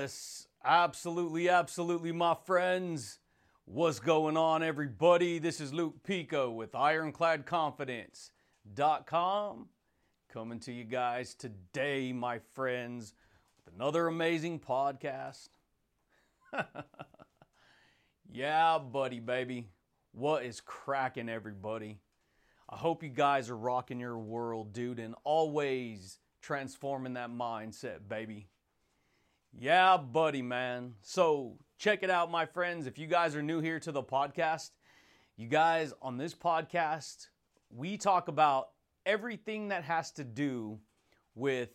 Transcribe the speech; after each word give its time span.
Yes, 0.00 0.48
absolutely, 0.64 1.50
absolutely, 1.50 2.10
my 2.10 2.34
friends. 2.46 3.18
What's 3.66 4.00
going 4.00 4.38
on, 4.38 4.62
everybody? 4.62 5.38
This 5.38 5.60
is 5.60 5.74
Luke 5.74 6.02
Pico 6.04 6.50
with 6.50 6.72
IroncladConfidence.com 6.72 9.68
coming 10.32 10.60
to 10.60 10.72
you 10.72 10.84
guys 10.84 11.34
today, 11.34 12.14
my 12.14 12.38
friends, 12.54 13.12
with 13.58 13.74
another 13.74 14.06
amazing 14.06 14.60
podcast. 14.60 15.50
yeah, 18.32 18.78
buddy, 18.78 19.20
baby. 19.20 19.68
What 20.12 20.44
is 20.44 20.62
cracking, 20.62 21.28
everybody? 21.28 21.98
I 22.70 22.76
hope 22.76 23.02
you 23.02 23.10
guys 23.10 23.50
are 23.50 23.56
rocking 23.56 24.00
your 24.00 24.16
world, 24.16 24.72
dude, 24.72 24.98
and 24.98 25.14
always 25.24 26.20
transforming 26.40 27.12
that 27.14 27.30
mindset, 27.30 28.08
baby. 28.08 28.46
Yeah, 29.58 29.96
buddy, 29.96 30.42
man. 30.42 30.94
So, 31.02 31.58
check 31.78 32.02
it 32.02 32.10
out, 32.10 32.30
my 32.30 32.46
friends. 32.46 32.86
If 32.86 32.98
you 32.98 33.06
guys 33.06 33.34
are 33.34 33.42
new 33.42 33.60
here 33.60 33.80
to 33.80 33.92
the 33.92 34.02
podcast, 34.02 34.70
you 35.36 35.48
guys 35.48 35.92
on 36.00 36.16
this 36.16 36.34
podcast, 36.34 37.28
we 37.68 37.96
talk 37.96 38.28
about 38.28 38.70
everything 39.04 39.68
that 39.68 39.82
has 39.84 40.12
to 40.12 40.24
do 40.24 40.78
with 41.34 41.70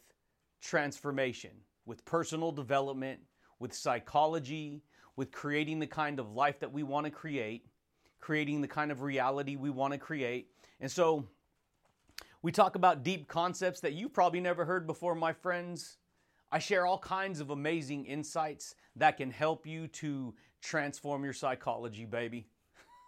transformation, 0.61 1.51
with 1.85 2.03
personal 2.05 2.51
development, 2.51 3.19
with 3.59 3.73
psychology, 3.73 4.81
with 5.15 5.31
creating 5.31 5.79
the 5.79 5.87
kind 5.87 6.19
of 6.19 6.31
life 6.31 6.59
that 6.61 6.71
we 6.71 6.81
want 6.81 7.05
to 7.05 7.11
create, 7.11 7.65
creating 8.19 8.61
the 8.61 8.67
kind 8.67 8.91
of 8.91 9.01
reality 9.01 9.57
we 9.57 9.69
want 9.69 9.91
to 9.93 9.99
create. 9.99 10.49
And 10.79 10.89
so, 10.89 11.27
we 12.41 12.51
talk 12.51 12.75
about 12.75 13.03
deep 13.03 13.27
concepts 13.27 13.81
that 13.81 13.93
you've 13.93 14.13
probably 14.13 14.39
never 14.39 14.65
heard 14.65 14.87
before, 14.87 15.13
my 15.13 15.33
friends. 15.33 15.97
I 16.51 16.59
share 16.59 16.85
all 16.85 16.99
kinds 16.99 17.39
of 17.39 17.49
amazing 17.49 18.05
insights 18.05 18.75
that 18.95 19.17
can 19.17 19.31
help 19.31 19.65
you 19.65 19.87
to 19.87 20.33
transform 20.61 21.23
your 21.23 21.33
psychology, 21.33 22.05
baby. 22.05 22.47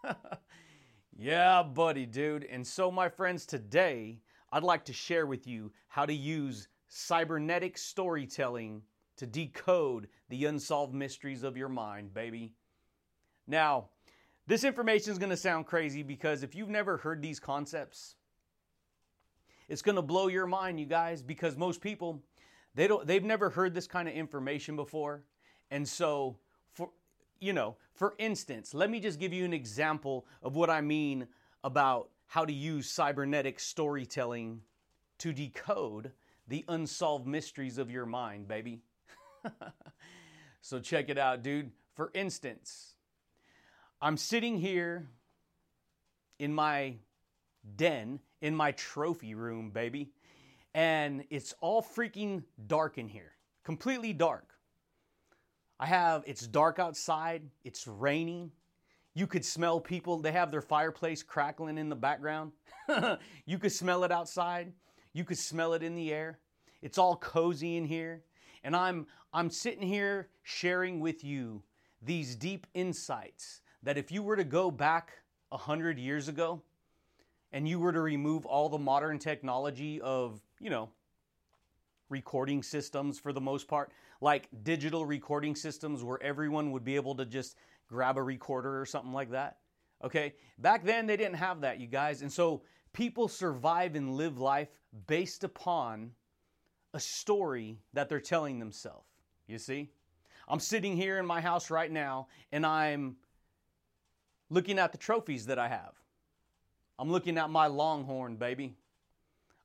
yeah, 1.18 1.64
buddy, 1.64 2.06
dude. 2.06 2.46
And 2.46 2.66
so, 2.66 2.92
my 2.92 3.10
friends, 3.10 3.46
today 3.46 4.20
I'd 4.52 4.64
like 4.64 4.86
to 4.86 4.94
share 4.94 5.26
with 5.26 5.48
you 5.48 5.72
how 5.88 6.06
to 6.06 6.14
use 6.14 6.68
cybernetic 6.88 7.78
storytelling 7.78 8.82
to 9.18 9.26
decode 9.26 10.08
the 10.30 10.46
unsolved 10.46 10.94
mysteries 10.94 11.44
of 11.44 11.58
your 11.58 11.70
mind, 11.70 12.14
baby. 12.14 12.54
Now, 13.48 13.90
this 14.46 14.64
information 14.64 15.12
is 15.12 15.18
going 15.18 15.32
to 15.32 15.38
sound 15.38 15.66
crazy 15.66 16.04
because 16.04 16.44
if 16.44 16.56
you've 16.56 16.70
never 16.70 16.98
heard 16.98 17.22
these 17.22 17.40
concepts, 17.40 18.16
it's 19.68 19.82
going 19.82 19.96
to 19.96 20.02
blow 20.02 20.28
your 20.28 20.48
mind, 20.48 20.80
you 20.80 20.86
guys, 20.86 21.22
because 21.22 21.58
most 21.58 21.82
people 21.82 22.24
they 22.78 22.88
don't 22.88 23.08
they've 23.08 23.24
never 23.24 23.50
heard 23.50 23.74
this 23.74 23.88
kind 23.88 24.08
of 24.08 24.14
information 24.14 24.76
before. 24.76 25.24
And 25.72 25.86
so 25.86 26.38
for 26.74 26.92
you 27.40 27.52
know, 27.52 27.76
for 27.96 28.14
instance, 28.20 28.74
let 28.74 28.90
me 28.90 29.00
just 29.00 29.20
give 29.20 29.34
you 29.34 29.44
an 29.46 29.54
example 29.54 30.28
of 30.44 30.56
what 30.56 30.70
I 30.70 30.82
mean 30.82 31.28
about 31.64 32.10
how 32.28 32.46
to 32.46 32.54
use 32.54 32.88
cybernetic 32.88 33.60
storytelling 33.60 34.62
to 35.18 35.34
decode 35.34 36.12
the 36.48 36.64
unsolved 36.68 37.26
mysteries 37.26 37.80
of 37.80 37.90
your 37.90 38.06
mind, 38.06 38.48
baby. 38.48 38.80
so 40.62 40.80
check 40.80 41.10
it 41.10 41.18
out, 41.18 41.42
dude. 41.42 41.72
For 41.96 42.12
instance, 42.14 42.94
I'm 44.00 44.18
sitting 44.18 44.60
here 44.60 45.08
in 46.38 46.54
my 46.54 46.98
den, 47.76 48.20
in 48.40 48.56
my 48.56 48.72
trophy 48.74 49.34
room, 49.34 49.72
baby 49.72 50.12
and 50.78 51.24
it's 51.32 51.56
all 51.60 51.82
freaking 51.82 52.44
dark 52.68 53.00
in 53.00 53.08
here. 53.08 53.32
Completely 53.64 54.14
dark. 54.14 54.54
I 55.80 55.88
have, 55.88 56.24
it's 56.28 56.46
dark 56.46 56.78
outside, 56.78 57.42
it's 57.64 57.88
raining. 57.88 58.52
You 59.16 59.26
could 59.26 59.44
smell 59.44 59.80
people, 59.80 60.20
they 60.20 60.32
have 60.32 60.52
their 60.52 60.62
fireplace 60.62 61.24
crackling 61.24 61.80
in 61.80 61.90
the 61.90 61.96
background. 61.96 62.52
you 63.48 63.58
could 63.58 63.72
smell 63.72 64.04
it 64.04 64.12
outside, 64.12 64.72
you 65.14 65.24
could 65.24 65.40
smell 65.40 65.74
it 65.74 65.82
in 65.82 65.96
the 65.96 66.14
air. 66.14 66.38
It's 66.84 67.00
all 67.00 67.16
cozy 67.16 67.76
in 67.78 67.86
here. 67.86 68.22
And 68.64 68.76
I'm 68.76 69.08
I'm 69.34 69.50
sitting 69.50 69.82
here 69.82 70.30
sharing 70.44 71.00
with 71.00 71.24
you 71.24 71.64
these 72.04 72.36
deep 72.36 72.68
insights 72.76 73.62
that 73.82 73.98
if 73.98 74.12
you 74.12 74.22
were 74.22 74.36
to 74.36 74.44
go 74.44 74.70
back 74.70 75.14
a 75.52 75.58
hundred 75.58 75.98
years 75.98 76.28
ago 76.28 76.62
and 77.52 77.68
you 77.68 77.80
were 77.80 77.92
to 77.92 78.02
remove 78.02 78.46
all 78.46 78.70
the 78.70 78.78
modern 78.78 79.20
technology 79.20 80.02
of 80.02 80.42
you 80.60 80.70
know, 80.70 80.90
recording 82.10 82.64
systems 82.64 83.20
for 83.20 83.34
the 83.34 83.42
most 83.42 83.68
part, 83.68 83.92
like 84.22 84.48
digital 84.64 85.06
recording 85.06 85.56
systems 85.56 86.04
where 86.04 86.22
everyone 86.24 86.72
would 86.72 86.84
be 86.84 86.96
able 86.96 87.16
to 87.16 87.26
just 87.26 87.56
grab 87.88 88.18
a 88.18 88.24
recorder 88.24 88.80
or 88.80 88.86
something 88.86 89.14
like 89.14 89.32
that. 89.32 89.58
Okay? 90.04 90.34
Back 90.58 90.84
then, 90.84 91.08
they 91.08 91.18
didn't 91.18 91.36
have 91.36 91.62
that, 91.62 91.80
you 91.80 91.88
guys. 91.88 92.22
And 92.22 92.32
so 92.32 92.64
people 92.94 93.28
survive 93.28 93.96
and 93.96 94.16
live 94.16 94.40
life 94.40 94.70
based 95.08 95.44
upon 95.44 96.12
a 96.94 97.00
story 97.00 97.80
that 97.94 98.10
they're 98.10 98.20
telling 98.20 98.60
themselves. 98.60 99.06
You 99.48 99.58
see? 99.58 99.90
I'm 100.48 100.60
sitting 100.60 100.96
here 100.96 101.20
in 101.20 101.26
my 101.26 101.42
house 101.42 101.70
right 101.70 101.92
now 101.92 102.28
and 102.52 102.66
I'm 102.66 103.18
looking 104.50 104.80
at 104.80 104.92
the 104.92 104.98
trophies 104.98 105.46
that 105.48 105.60
I 105.60 105.68
have. 105.68 105.94
I'm 107.00 107.12
looking 107.12 107.38
at 107.38 107.50
my 107.50 107.68
Longhorn, 107.68 108.38
baby. 108.38 108.76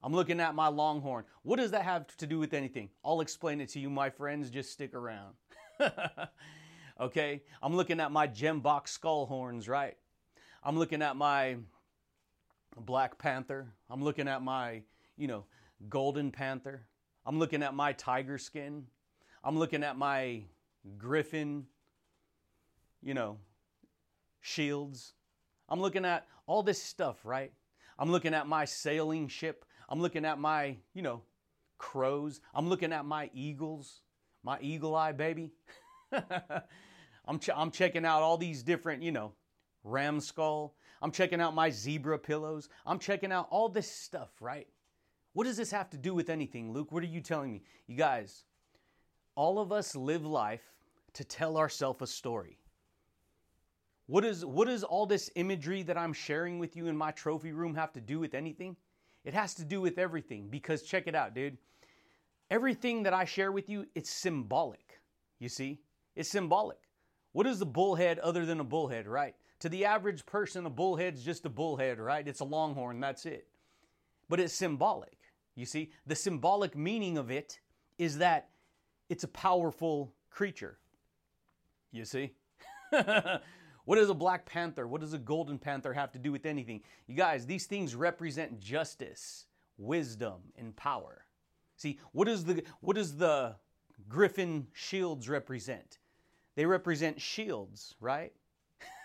I'm 0.03 0.13
looking 0.13 0.41
at 0.41 0.55
my 0.55 0.69
Longhorn. 0.69 1.25
What 1.43 1.57
does 1.57 1.71
that 1.71 1.83
have 1.83 2.07
to 2.19 2.27
do 2.27 2.39
with 2.39 2.53
anything? 2.53 2.91
I'll 3.05 3.21
explain 3.21 3.61
it 3.61 3.69
to 3.71 3.81
you, 3.81 3.89
my 3.89 4.11
friends. 4.11 4.51
Just 4.51 4.73
stick 4.73 4.95
around. 4.95 5.35
okay? 7.01 7.43
I'm 7.63 7.75
looking 7.75 8.01
at 8.01 8.11
my 8.11 8.27
gemsbok 8.29 8.89
skull 8.89 9.27
horns, 9.27 9.69
right? 9.69 9.97
I'm 10.63 10.79
looking 10.79 11.03
at 11.03 11.17
my 11.17 11.57
Black 12.77 13.19
Panther. 13.19 13.73
I'm 13.89 14.03
looking 14.03 14.29
at 14.29 14.43
my, 14.43 14.83
you 15.17 15.29
know, 15.29 15.45
Golden 15.89 16.31
Panther. 16.31 16.87
I'm 17.25 17.39
looking 17.39 17.63
at 17.63 17.75
my 17.75 17.93
tiger 17.93 18.39
skin. 18.39 18.87
I'm 19.45 19.59
looking 19.59 19.83
at 19.85 19.97
my 19.97 20.43
griffin, 20.99 21.67
you 23.03 23.15
know, 23.15 23.39
shields. 24.41 25.15
I'm 25.73 25.81
looking 25.81 26.05
at 26.05 26.27
all 26.47 26.63
this 26.63 26.83
stuff, 26.83 27.25
right? 27.25 27.51
I'm 27.99 28.13
looking 28.13 28.35
at 28.35 28.47
my 28.47 28.67
sailing 28.67 29.27
ship. 29.27 29.65
I'm 29.89 30.03
looking 30.03 30.27
at 30.27 30.39
my, 30.39 30.77
you 30.93 31.01
know, 31.01 31.23
crows. 31.79 32.43
I'm 32.55 32.69
looking 32.69 32.93
at 32.93 33.07
my 33.07 33.31
eagles, 33.33 34.03
my 34.45 34.59
eagle 34.61 34.95
eye 34.95 35.13
baby. 35.13 35.51
I'm, 36.13 37.39
ch- 37.39 37.57
I'm 37.57 37.71
checking 37.71 38.05
out 38.05 38.21
all 38.21 38.37
these 38.37 38.63
different, 38.63 39.03
you 39.03 39.13
know, 39.13 39.33
ram 39.83 40.21
skull. 40.21 40.75
I'm 41.01 41.11
checking 41.11 41.41
out 41.41 41.55
my 41.55 41.71
zebra 41.71 42.19
pillows. 42.19 42.69
I'm 42.85 42.99
checking 42.99 43.33
out 43.33 43.49
all 43.51 43.71
this 43.71 43.91
stuff, 43.91 44.31
right? 44.43 44.69
What 45.33 45.45
does 45.45 45.57
this 45.57 45.71
have 45.71 45.89
to 45.91 45.97
do 45.97 46.13
with 46.13 46.29
anything, 46.29 46.75
Luke? 46.75 46.93
What 46.93 47.03
are 47.03 47.07
you 47.07 47.23
telling 47.23 47.51
me? 47.51 47.63
You 47.87 47.97
guys, 47.97 48.45
all 49.37 49.59
of 49.59 49.73
us 49.73 49.97
live 49.97 50.27
life 50.27 50.75
to 51.15 51.25
tell 51.25 51.57
ourselves 51.57 52.03
a 52.03 52.07
story. 52.07 52.59
What, 54.13 54.67
does 54.67 54.85
all 54.85 55.07
this 55.07 55.31
imagery 55.37 55.83
that 55.85 55.97
I'm 55.97 56.13
sharing 56.13 56.59
with 56.59 56.77
you 56.77 56.87
in 56.87 56.95
my 56.95 57.13
trophy 57.13 57.53
room 57.53 57.75
have 57.77 57.95
to 57.95 58.01
do 58.03 58.21
with 58.21 58.35
anything? 58.35 58.77
It 59.25 59.33
has 59.33 59.55
to 59.55 59.65
do 59.65 59.81
with 59.81 59.97
everything 59.97 60.49
because 60.51 60.83
check 60.83 61.07
it 61.07 61.15
out, 61.15 61.35
dude. 61.35 61.57
Everything 62.51 63.05
that 63.05 63.15
I 63.15 63.25
share 63.25 63.53
with 63.53 63.71
you, 63.71 63.87
it's 63.95 64.11
symbolic. 64.11 65.01
You 65.39 65.49
see? 65.49 65.81
It's 66.15 66.29
symbolic. 66.29 66.77
What 67.33 67.47
is 67.47 67.63
a 67.63 67.65
bullhead 67.65 68.19
other 68.19 68.45
than 68.45 68.61
a 68.61 68.65
bullhead, 68.65 69.09
right? 69.09 69.35
To 69.61 69.71
the 69.71 69.87
average 69.87 70.27
person, 70.27 70.67
a 70.67 70.71
bullhead's 70.71 71.25
just 71.25 71.47
a 71.47 71.49
bullhead, 71.49 71.99
right? 71.99 72.29
It's 72.29 72.41
a 72.41 72.45
longhorn, 72.45 73.01
that's 73.01 73.25
it. 73.25 73.47
But 74.29 74.41
it's 74.41 74.53
symbolic. 74.53 75.17
You 75.55 75.65
see? 75.65 75.91
The 76.07 76.17
symbolic 76.17 76.77
meaning 76.77 77.17
of 77.17 77.31
it 77.31 77.61
is 77.97 78.19
that 78.19 78.51
it's 79.09 79.25
a 79.25 79.29
powerful 79.29 80.13
creature. 80.29 80.77
You 81.93 82.05
see? 82.05 82.35
What 83.85 83.97
does 83.97 84.11
a 84.11 84.15
Black 84.15 84.47
Panther, 84.47 84.87
what 84.87 85.01
does 85.01 85.13
a 85.13 85.19
Golden 85.19 85.59
Panther 85.59 85.93
have 85.93 86.13
to 86.13 86.19
do 86.19 86.31
with 86.31 86.47
anything? 86.47 86.83
You 87.07 87.17
guys, 87.17 87.47
these 87.47 87.67
things 87.67 87.95
represent 87.95 88.61
justice, 88.61 89.47
wisdom, 89.77 90.41
and 90.57 90.75
power. 90.77 91.25
See, 91.77 91.99
what 92.13 92.27
does 92.27 92.45
the 92.45 92.63
what 92.81 92.95
does 92.95 93.17
the 93.17 93.57
Griffin 94.09 94.69
shields 94.73 95.29
represent? 95.29 95.99
They 96.55 96.67
represent 96.67 97.21
shields, 97.21 97.97
right? 98.01 98.33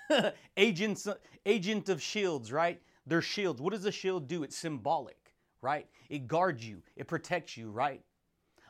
Agents, 0.57 1.07
agent 1.45 1.89
of 1.89 2.01
shields, 2.01 2.51
right? 2.51 2.81
They're 3.05 3.21
shields. 3.21 3.61
What 3.61 3.73
does 3.73 3.85
a 3.85 3.91
shield 3.91 4.27
do? 4.27 4.43
It's 4.43 4.55
symbolic, 4.55 5.33
right? 5.61 5.87
It 6.09 6.27
guards 6.27 6.67
you, 6.67 6.83
it 6.95 7.07
protects 7.07 7.57
you, 7.57 7.71
right? 7.71 8.01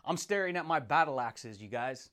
I'm 0.06 0.18
staring 0.18 0.56
at 0.56 0.66
my 0.66 0.80
battle 0.80 1.20
axes, 1.20 1.62
you 1.62 1.68
guys. 1.68 2.10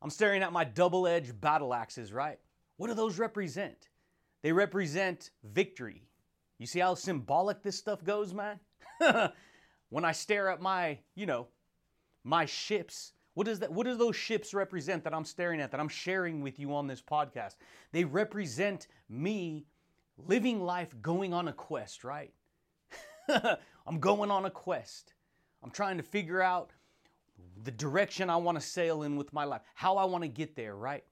I'm 0.00 0.10
staring 0.10 0.42
at 0.42 0.52
my 0.52 0.64
double 0.64 1.06
edged 1.06 1.40
battle 1.40 1.74
axes, 1.74 2.12
right? 2.12 2.38
What 2.76 2.88
do 2.88 2.94
those 2.94 3.18
represent? 3.18 3.88
They 4.42 4.52
represent 4.52 5.30
victory. 5.42 6.02
You 6.58 6.66
see 6.66 6.80
how 6.80 6.94
symbolic 6.94 7.62
this 7.62 7.76
stuff 7.78 8.04
goes, 8.04 8.34
man? 8.34 8.60
when 9.90 10.04
I 10.04 10.12
stare 10.12 10.48
at 10.48 10.60
my, 10.60 10.98
you 11.14 11.26
know, 11.26 11.48
my 12.24 12.46
ships, 12.46 13.12
What 13.34 13.46
does 13.46 13.58
that 13.60 13.72
what 13.72 13.86
do 13.86 13.96
those 13.96 14.16
ships 14.16 14.54
represent 14.54 15.04
that 15.04 15.14
I'm 15.14 15.24
staring 15.24 15.60
at 15.60 15.70
that 15.72 15.80
I'm 15.80 15.88
sharing 15.88 16.40
with 16.40 16.58
you 16.58 16.74
on 16.74 16.86
this 16.86 17.02
podcast? 17.02 17.56
They 17.92 18.04
represent 18.04 18.86
me 19.08 19.66
living 20.16 20.60
life 20.62 20.94
going 21.02 21.34
on 21.34 21.48
a 21.48 21.52
quest, 21.52 22.04
right? 22.04 22.32
I'm 23.86 23.98
going 24.00 24.30
on 24.30 24.44
a 24.44 24.50
quest. 24.50 25.14
I'm 25.62 25.70
trying 25.70 25.96
to 25.96 26.02
figure 26.02 26.40
out 26.42 26.70
the 27.64 27.72
direction 27.72 28.30
I 28.30 28.36
want 28.36 28.60
to 28.60 28.66
sail 28.66 29.02
in 29.02 29.16
with 29.16 29.32
my 29.32 29.44
life, 29.44 29.62
how 29.74 29.96
I 29.96 30.04
want 30.04 30.22
to 30.22 30.28
get 30.28 30.54
there, 30.54 30.76
right? 30.76 31.04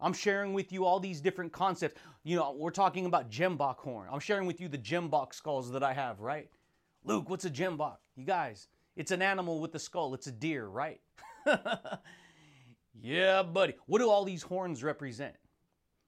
I'm 0.00 0.12
sharing 0.12 0.52
with 0.52 0.72
you 0.72 0.84
all 0.84 1.00
these 1.00 1.20
different 1.20 1.52
concepts. 1.52 2.00
You 2.22 2.36
know, 2.36 2.52
we're 2.52 2.70
talking 2.70 3.06
about 3.06 3.30
Gemsbok 3.30 3.78
horn. 3.78 4.08
I'm 4.12 4.20
sharing 4.20 4.46
with 4.46 4.60
you 4.60 4.68
the 4.68 4.78
Gemsbok 4.78 5.32
skulls 5.32 5.70
that 5.72 5.82
I 5.82 5.92
have, 5.92 6.20
right? 6.20 6.50
Luke, 7.04 7.30
what's 7.30 7.44
a 7.44 7.50
Gemsbok? 7.50 7.96
You 8.16 8.24
guys, 8.24 8.68
it's 8.96 9.10
an 9.10 9.22
animal 9.22 9.60
with 9.60 9.74
a 9.74 9.78
skull. 9.78 10.12
It's 10.14 10.26
a 10.26 10.32
deer, 10.32 10.66
right? 10.66 11.00
yeah, 13.00 13.42
buddy. 13.42 13.74
What 13.86 14.00
do 14.00 14.10
all 14.10 14.24
these 14.24 14.42
horns 14.42 14.82
represent? 14.82 15.34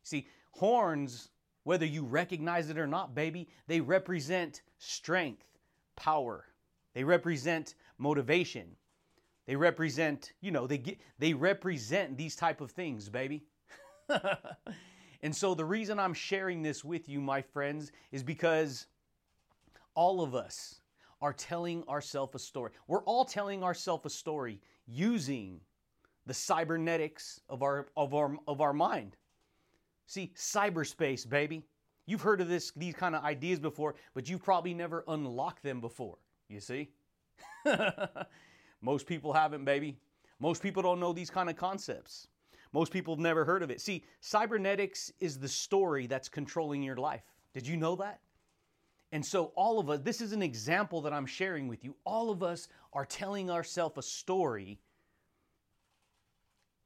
See, 0.02 0.26
horns, 0.50 1.30
whether 1.64 1.86
you 1.86 2.04
recognize 2.04 2.68
it 2.70 2.78
or 2.78 2.86
not, 2.86 3.14
baby, 3.14 3.48
they 3.66 3.80
represent 3.80 4.62
strength, 4.78 5.46
power. 5.96 6.46
They 6.94 7.04
represent 7.04 7.74
motivation. 7.98 8.76
They 9.46 9.56
represent, 9.56 10.32
you 10.40 10.50
know, 10.50 10.66
they 10.66 10.78
get 10.78 10.98
they 11.18 11.32
represent 11.32 12.18
these 12.18 12.36
type 12.36 12.60
of 12.60 12.70
things, 12.70 13.08
baby. 13.08 13.44
and 15.22 15.34
so 15.34 15.54
the 15.54 15.64
reason 15.64 15.98
I'm 15.98 16.14
sharing 16.14 16.62
this 16.62 16.84
with 16.84 17.08
you, 17.08 17.20
my 17.20 17.42
friends, 17.42 17.92
is 18.12 18.22
because 18.22 18.86
all 19.94 20.20
of 20.22 20.34
us 20.34 20.80
are 21.20 21.32
telling 21.32 21.82
ourselves 21.88 22.34
a 22.34 22.38
story. 22.38 22.72
We're 22.86 23.02
all 23.02 23.24
telling 23.24 23.62
ourselves 23.62 24.06
a 24.06 24.10
story 24.10 24.60
using 24.86 25.60
the 26.26 26.34
cybernetics 26.34 27.40
of 27.48 27.62
our 27.62 27.86
of 27.96 28.14
our 28.14 28.36
of 28.46 28.60
our 28.60 28.72
mind. 28.72 29.16
See, 30.06 30.32
cyberspace, 30.36 31.28
baby. 31.28 31.64
You've 32.06 32.22
heard 32.22 32.40
of 32.40 32.48
this 32.48 32.72
these 32.76 32.94
kind 32.94 33.14
of 33.14 33.24
ideas 33.24 33.58
before, 33.58 33.94
but 34.14 34.28
you've 34.28 34.42
probably 34.42 34.74
never 34.74 35.04
unlocked 35.08 35.62
them 35.62 35.80
before. 35.80 36.18
You 36.48 36.60
see? 36.60 36.90
Most 38.80 39.06
people 39.06 39.32
haven't, 39.32 39.64
baby. 39.64 39.98
Most 40.38 40.62
people 40.62 40.82
don't 40.82 41.00
know 41.00 41.12
these 41.12 41.30
kind 41.30 41.50
of 41.50 41.56
concepts. 41.56 42.28
Most 42.72 42.92
people 42.92 43.14
have 43.14 43.20
never 43.20 43.44
heard 43.44 43.62
of 43.62 43.70
it. 43.70 43.80
See, 43.80 44.04
cybernetics 44.20 45.12
is 45.20 45.38
the 45.38 45.48
story 45.48 46.06
that's 46.06 46.28
controlling 46.28 46.82
your 46.82 46.96
life. 46.96 47.22
Did 47.54 47.66
you 47.66 47.76
know 47.76 47.96
that? 47.96 48.20
And 49.10 49.24
so, 49.24 49.52
all 49.56 49.78
of 49.78 49.88
us, 49.88 50.00
this 50.00 50.20
is 50.20 50.32
an 50.32 50.42
example 50.42 51.00
that 51.02 51.14
I'm 51.14 51.24
sharing 51.24 51.66
with 51.66 51.82
you. 51.82 51.96
All 52.04 52.30
of 52.30 52.42
us 52.42 52.68
are 52.92 53.06
telling 53.06 53.50
ourselves 53.50 53.96
a 53.96 54.02
story. 54.02 54.80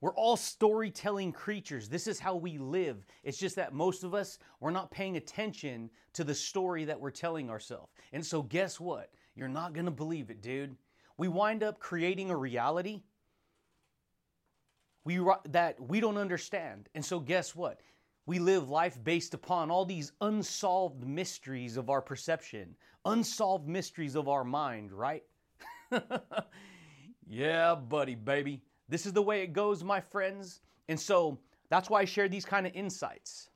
We're 0.01 0.15
all 0.15 0.37
storytelling 0.37 1.33
creatures. 1.33 1.89
This 1.89 2.07
is 2.07 2.19
how 2.19 2.37
we 2.37 2.59
live. 2.59 3.07
It's 3.23 3.39
just 3.39 3.57
that 3.57 3.73
most 3.73 4.03
of 4.05 4.15
us, 4.15 4.39
we're 4.61 4.71
not 4.71 4.91
paying 4.91 5.17
attention 5.17 5.91
to 6.13 6.25
the 6.25 6.35
story 6.35 6.85
that 6.85 7.01
we're 7.01 7.11
telling 7.11 7.51
ourselves. 7.51 7.93
And 8.13 8.25
so, 8.25 8.43
guess 8.43 8.79
what? 8.79 9.11
You're 9.35 9.49
not 9.49 9.73
going 9.73 9.87
to 9.87 9.93
believe 9.93 10.31
it, 10.31 10.43
dude. 10.43 10.77
We 11.17 11.29
wind 11.29 11.63
up 11.63 11.79
creating 11.81 12.31
a 12.31 12.37
reality 12.37 13.03
we, 15.05 15.21
that 15.49 15.81
we 15.81 16.01
don't 16.01 16.17
understand. 16.17 16.89
And 16.95 17.05
so, 17.05 17.19
guess 17.21 17.55
what? 17.55 17.81
We 18.27 18.39
live 18.39 18.69
life 18.69 19.03
based 19.03 19.35
upon 19.35 19.71
all 19.71 19.85
these 19.85 20.13
unsolved 20.21 21.07
mysteries 21.07 21.77
of 21.77 21.91
our 21.91 22.01
perception, 22.01 22.77
unsolved 23.05 23.69
mysteries 23.69 24.15
of 24.15 24.29
our 24.29 24.45
mind, 24.45 24.93
right? 24.93 25.25
yeah, 27.27 27.75
buddy, 27.75 28.15
baby. 28.15 28.63
This 28.89 29.07
is 29.07 29.13
the 29.13 29.23
way 29.23 29.43
it 29.43 29.53
goes, 29.53 29.83
my 29.83 30.01
friends. 30.01 30.61
And 30.89 30.99
so 30.99 31.39
that's 31.69 31.91
why 31.91 32.01
I 32.01 32.05
share 32.05 32.29
these 32.29 32.45
kind 32.45 32.67
of 32.67 32.75
insights. 32.75 33.51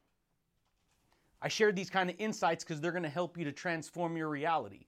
I 1.43 1.49
share 1.49 1.71
these 1.71 1.91
kind 1.91 2.11
of 2.11 2.17
insights 2.19 2.65
because 2.65 2.81
they're 2.81 2.91
going 2.93 3.03
to 3.03 3.09
help 3.09 3.39
you 3.39 3.45
to 3.45 3.53
transform 3.53 4.17
your 4.17 4.29
reality. 4.29 4.87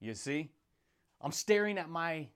You 0.00 0.14
see? 0.14 0.50
I'm 1.22 1.32
staring 1.32 1.78
at 1.78 1.88
my 1.88 2.28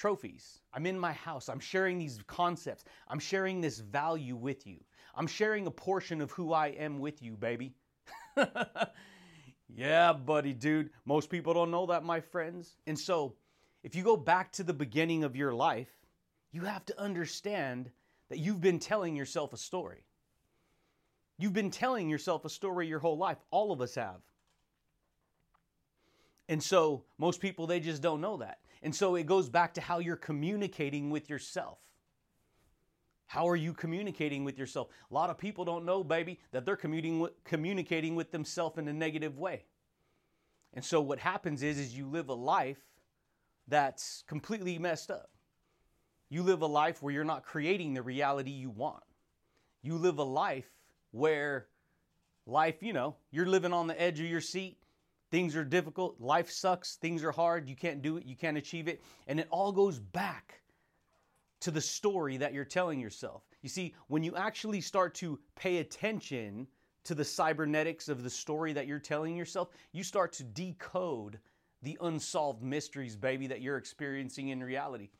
trophies. 0.00 0.60
I'm 0.72 0.86
in 0.86 0.98
my 0.98 1.12
house. 1.12 1.50
I'm 1.50 1.60
sharing 1.60 1.98
these 1.98 2.18
concepts. 2.26 2.84
I'm 3.06 3.18
sharing 3.18 3.60
this 3.60 3.80
value 3.80 4.34
with 4.34 4.66
you. 4.66 4.78
I'm 5.14 5.26
sharing 5.26 5.66
a 5.66 5.70
portion 5.70 6.22
of 6.22 6.30
who 6.30 6.54
I 6.54 6.68
am 6.68 7.00
with 7.00 7.22
you, 7.22 7.36
baby. 7.36 7.74
yeah, 9.68 10.14
buddy, 10.14 10.54
dude. 10.54 10.88
Most 11.04 11.28
people 11.28 11.52
don't 11.52 11.70
know 11.70 11.84
that, 11.86 12.02
my 12.02 12.20
friends. 12.20 12.78
And 12.86 12.98
so, 12.98 13.34
if 13.82 13.94
you 13.94 14.02
go 14.02 14.16
back 14.16 14.52
to 14.52 14.62
the 14.62 14.72
beginning 14.72 15.22
of 15.22 15.36
your 15.36 15.52
life, 15.52 15.90
you 16.50 16.62
have 16.62 16.86
to 16.86 16.98
understand 16.98 17.90
that 18.30 18.38
you've 18.38 18.60
been 18.62 18.78
telling 18.78 19.14
yourself 19.14 19.52
a 19.52 19.58
story. 19.58 20.04
You've 21.38 21.52
been 21.52 21.70
telling 21.70 22.08
yourself 22.08 22.46
a 22.46 22.50
story 22.50 22.86
your 22.86 23.00
whole 23.00 23.18
life. 23.18 23.38
All 23.50 23.70
of 23.70 23.82
us 23.82 23.96
have. 23.96 24.22
And 26.48 26.62
so, 26.62 27.04
most 27.18 27.38
people, 27.40 27.66
they 27.66 27.80
just 27.80 28.00
don't 28.00 28.22
know 28.22 28.38
that. 28.38 28.60
And 28.82 28.94
so 28.94 29.14
it 29.14 29.26
goes 29.26 29.48
back 29.48 29.74
to 29.74 29.80
how 29.80 29.98
you're 29.98 30.16
communicating 30.16 31.10
with 31.10 31.28
yourself. 31.28 31.78
How 33.26 33.48
are 33.48 33.56
you 33.56 33.72
communicating 33.72 34.42
with 34.42 34.58
yourself? 34.58 34.88
A 35.10 35.14
lot 35.14 35.30
of 35.30 35.38
people 35.38 35.64
don't 35.64 35.84
know, 35.84 36.02
baby, 36.02 36.40
that 36.50 36.64
they're 36.64 36.76
communicating 36.76 38.16
with 38.16 38.32
themselves 38.32 38.78
in 38.78 38.88
a 38.88 38.92
negative 38.92 39.38
way. 39.38 39.64
And 40.74 40.84
so 40.84 41.00
what 41.00 41.18
happens 41.18 41.62
is, 41.62 41.78
is 41.78 41.96
you 41.96 42.06
live 42.06 42.28
a 42.28 42.34
life 42.34 42.80
that's 43.68 44.24
completely 44.26 44.78
messed 44.78 45.10
up. 45.10 45.30
You 46.28 46.42
live 46.42 46.62
a 46.62 46.66
life 46.66 47.02
where 47.02 47.12
you're 47.12 47.24
not 47.24 47.44
creating 47.44 47.94
the 47.94 48.02
reality 48.02 48.50
you 48.50 48.70
want. 48.70 49.02
You 49.82 49.96
live 49.96 50.18
a 50.18 50.24
life 50.24 50.68
where 51.10 51.66
life, 52.46 52.82
you 52.82 52.92
know, 52.92 53.16
you're 53.30 53.46
living 53.46 53.72
on 53.72 53.86
the 53.86 54.00
edge 54.00 54.20
of 54.20 54.26
your 54.26 54.40
seat 54.40 54.78
Things 55.30 55.54
are 55.54 55.64
difficult, 55.64 56.20
life 56.20 56.50
sucks, 56.50 56.96
things 56.96 57.22
are 57.22 57.30
hard, 57.30 57.68
you 57.68 57.76
can't 57.76 58.02
do 58.02 58.16
it, 58.16 58.26
you 58.26 58.34
can't 58.34 58.58
achieve 58.58 58.88
it. 58.88 59.00
And 59.28 59.38
it 59.38 59.46
all 59.50 59.70
goes 59.70 59.98
back 59.98 60.60
to 61.60 61.70
the 61.70 61.80
story 61.80 62.36
that 62.38 62.52
you're 62.52 62.64
telling 62.64 62.98
yourself. 62.98 63.42
You 63.62 63.68
see, 63.68 63.94
when 64.08 64.24
you 64.24 64.34
actually 64.34 64.80
start 64.80 65.14
to 65.16 65.38
pay 65.54 65.78
attention 65.78 66.66
to 67.04 67.14
the 67.14 67.24
cybernetics 67.24 68.08
of 68.08 68.22
the 68.22 68.30
story 68.30 68.72
that 68.72 68.86
you're 68.86 68.98
telling 68.98 69.36
yourself, 69.36 69.68
you 69.92 70.02
start 70.02 70.32
to 70.34 70.44
decode 70.44 71.38
the 71.82 71.96
unsolved 72.00 72.62
mysteries, 72.62 73.16
baby, 73.16 73.46
that 73.46 73.60
you're 73.60 73.76
experiencing 73.76 74.48
in 74.48 74.62
reality. 74.62 75.10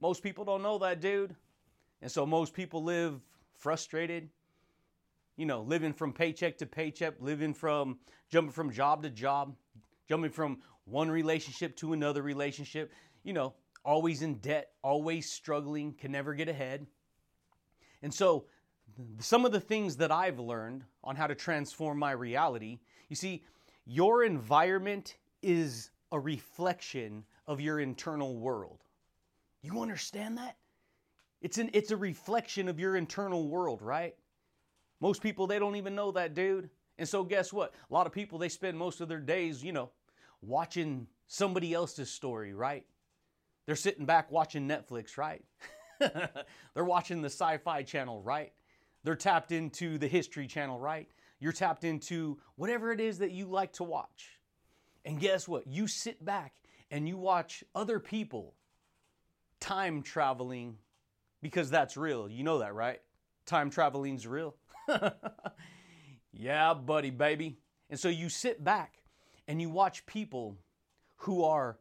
Most 0.00 0.22
people 0.22 0.44
don't 0.44 0.62
know 0.62 0.78
that, 0.78 1.00
dude. 1.00 1.34
And 2.02 2.10
so 2.10 2.24
most 2.24 2.54
people 2.54 2.82
live 2.82 3.20
frustrated, 3.52 4.30
you 5.40 5.46
know, 5.46 5.62
living 5.62 5.94
from 5.94 6.12
paycheck 6.12 6.58
to 6.58 6.66
paycheck, 6.66 7.14
living 7.18 7.54
from 7.54 7.98
jumping 8.28 8.52
from 8.52 8.70
job 8.70 9.02
to 9.02 9.08
job, 9.08 9.56
jumping 10.06 10.30
from 10.30 10.58
one 10.84 11.10
relationship 11.10 11.74
to 11.76 11.94
another 11.94 12.20
relationship, 12.20 12.92
you 13.22 13.32
know, 13.32 13.54
always 13.82 14.20
in 14.20 14.34
debt, 14.34 14.72
always 14.82 15.30
struggling, 15.32 15.94
can 15.94 16.12
never 16.12 16.34
get 16.34 16.50
ahead. 16.50 16.86
And 18.02 18.12
so, 18.12 18.44
some 19.18 19.46
of 19.46 19.52
the 19.52 19.60
things 19.60 19.96
that 19.96 20.12
I've 20.12 20.38
learned 20.38 20.84
on 21.02 21.16
how 21.16 21.26
to 21.26 21.34
transform 21.34 21.98
my 21.98 22.10
reality, 22.10 22.80
you 23.08 23.16
see, 23.16 23.42
your 23.86 24.24
environment 24.24 25.16
is 25.40 25.90
a 26.12 26.20
reflection 26.20 27.24
of 27.46 27.62
your 27.62 27.80
internal 27.80 28.36
world. 28.36 28.84
You 29.62 29.80
understand 29.80 30.36
that? 30.36 30.58
It's 31.40 31.56
an 31.56 31.70
it's 31.72 31.92
a 31.92 31.96
reflection 31.96 32.68
of 32.68 32.78
your 32.78 32.94
internal 32.94 33.48
world, 33.48 33.80
right? 33.80 34.14
Most 35.00 35.22
people, 35.22 35.46
they 35.46 35.58
don't 35.58 35.76
even 35.76 35.94
know 35.94 36.10
that, 36.12 36.34
dude. 36.34 36.70
And 36.98 37.08
so, 37.08 37.24
guess 37.24 37.52
what? 37.52 37.72
A 37.90 37.94
lot 37.94 38.06
of 38.06 38.12
people, 38.12 38.38
they 38.38 38.48
spend 38.48 38.76
most 38.76 39.00
of 39.00 39.08
their 39.08 39.20
days, 39.20 39.64
you 39.64 39.72
know, 39.72 39.90
watching 40.42 41.06
somebody 41.26 41.72
else's 41.72 42.10
story, 42.10 42.52
right? 42.52 42.84
They're 43.66 43.76
sitting 43.76 44.04
back 44.04 44.30
watching 44.30 44.68
Netflix, 44.68 45.16
right? 45.16 45.42
They're 45.98 46.84
watching 46.84 47.22
the 47.22 47.30
sci 47.30 47.58
fi 47.58 47.82
channel, 47.82 48.22
right? 48.22 48.52
They're 49.04 49.16
tapped 49.16 49.52
into 49.52 49.96
the 49.96 50.08
history 50.08 50.46
channel, 50.46 50.78
right? 50.78 51.08
You're 51.38 51.52
tapped 51.52 51.84
into 51.84 52.38
whatever 52.56 52.92
it 52.92 53.00
is 53.00 53.18
that 53.18 53.30
you 53.30 53.46
like 53.46 53.72
to 53.74 53.84
watch. 53.84 54.38
And 55.04 55.18
guess 55.18 55.48
what? 55.48 55.66
You 55.66 55.86
sit 55.86 56.22
back 56.22 56.52
and 56.90 57.08
you 57.08 57.16
watch 57.16 57.64
other 57.74 57.98
people 57.98 58.54
time 59.58 60.02
traveling 60.02 60.76
because 61.42 61.70
that's 61.70 61.96
real. 61.96 62.28
You 62.28 62.42
know 62.44 62.58
that, 62.58 62.74
right? 62.74 63.00
Time 63.46 63.70
traveling's 63.70 64.26
real. 64.26 64.54
yeah, 66.32 66.74
buddy, 66.74 67.10
baby. 67.10 67.58
And 67.88 67.98
so 67.98 68.08
you 68.08 68.28
sit 68.28 68.62
back 68.62 69.02
and 69.48 69.60
you 69.60 69.68
watch 69.68 70.06
people 70.06 70.56
who 71.16 71.44
are 71.44 71.78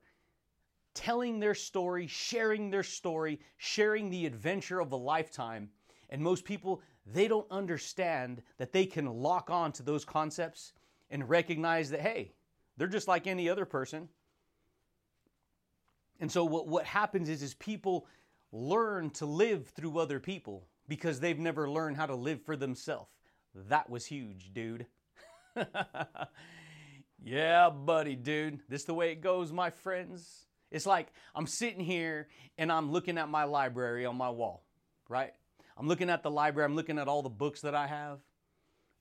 telling 0.94 1.40
their 1.40 1.56
story, 1.56 2.08
sharing 2.08 2.70
their 2.70 2.84
story, 2.84 3.40
sharing 3.58 4.10
the 4.10 4.26
adventure 4.26 4.80
of 4.80 4.92
a 4.92 4.96
lifetime. 4.96 5.70
And 6.10 6.22
most 6.22 6.44
people, 6.46 6.82
they 7.06 7.28
don't 7.28 7.50
understand 7.52 8.42
that 8.58 8.74
they 8.74 8.86
can 8.86 9.06
lock 9.06 9.50
on 9.50 9.72
to 9.74 9.84
those 9.84 10.04
concepts 10.04 10.74
and 11.10 11.30
recognize 11.30 11.90
that, 11.92 12.02
hey, 12.02 12.34
they're 12.78 12.88
just 12.88 13.08
like 13.08 13.28
any 13.28 13.50
other 13.50 13.66
person. 13.66 14.10
And 16.20 16.32
so 16.32 16.44
what, 16.44 16.68
what 16.68 16.86
happens 16.86 17.30
is, 17.30 17.42
is 17.42 17.54
people 17.54 18.08
learn 18.52 19.10
to 19.12 19.26
live 19.26 19.68
through 19.70 20.00
other 20.00 20.20
people 20.20 20.68
because 20.90 21.22
they've 21.22 21.40
never 21.40 21.70
learned 21.70 21.96
how 21.96 22.08
to 22.08 22.16
live 22.16 22.42
for 22.44 22.58
themselves. 22.58 23.10
That 23.70 23.90
was 23.90 24.06
huge, 24.06 24.52
dude. 24.54 24.88
yeah, 27.24 27.70
buddy, 27.70 28.16
dude. 28.16 28.60
This 28.68 28.82
is 28.82 28.88
the 28.88 28.94
way 28.94 29.12
it 29.12 29.22
goes, 29.22 29.54
my 29.54 29.70
friends. 29.70 30.48
It's 30.72 30.86
like 30.86 31.08
I'm 31.34 31.48
sitting 31.48 31.80
here 31.80 32.28
and 32.58 32.72
I'm 32.72 32.92
looking 32.92 33.18
at 33.18 33.30
my 33.30 33.46
library 33.46 34.06
on 34.06 34.18
my 34.18 34.30
wall, 34.30 34.66
right? 35.08 35.32
I'm 35.78 35.88
looking 35.88 36.10
at 36.10 36.24
the 36.24 36.32
library, 36.32 36.66
I'm 36.66 36.76
looking 36.76 37.00
at 37.00 37.08
all 37.08 37.22
the 37.22 37.30
books 37.30 37.62
that 37.62 37.74
I 37.74 37.88
have. 37.88 38.20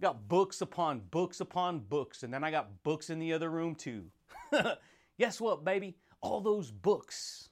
Got 0.01 0.29
books 0.29 0.61
upon 0.61 1.01
books 1.11 1.41
upon 1.41 1.81
books, 1.81 2.23
and 2.23 2.33
then 2.33 2.45
I 2.45 2.53
got 2.53 2.85
books 2.85 3.11
in 3.11 3.19
the 3.19 3.33
other 3.33 3.51
room 3.51 3.75
too. 3.75 4.05
Guess 5.19 5.41
what, 5.41 5.65
baby? 5.65 5.97
All 6.21 6.41
those 6.41 6.71
books 6.71 7.49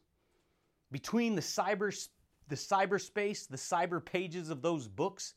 between 0.93 1.35
the 1.35 1.43
cyber 1.43 1.93
the 2.49 2.57
cyberspace, 2.57 3.49
the 3.49 3.57
cyber 3.57 4.05
pages 4.05 4.51
of 4.51 4.63
those 4.63 4.89
books 4.89 5.35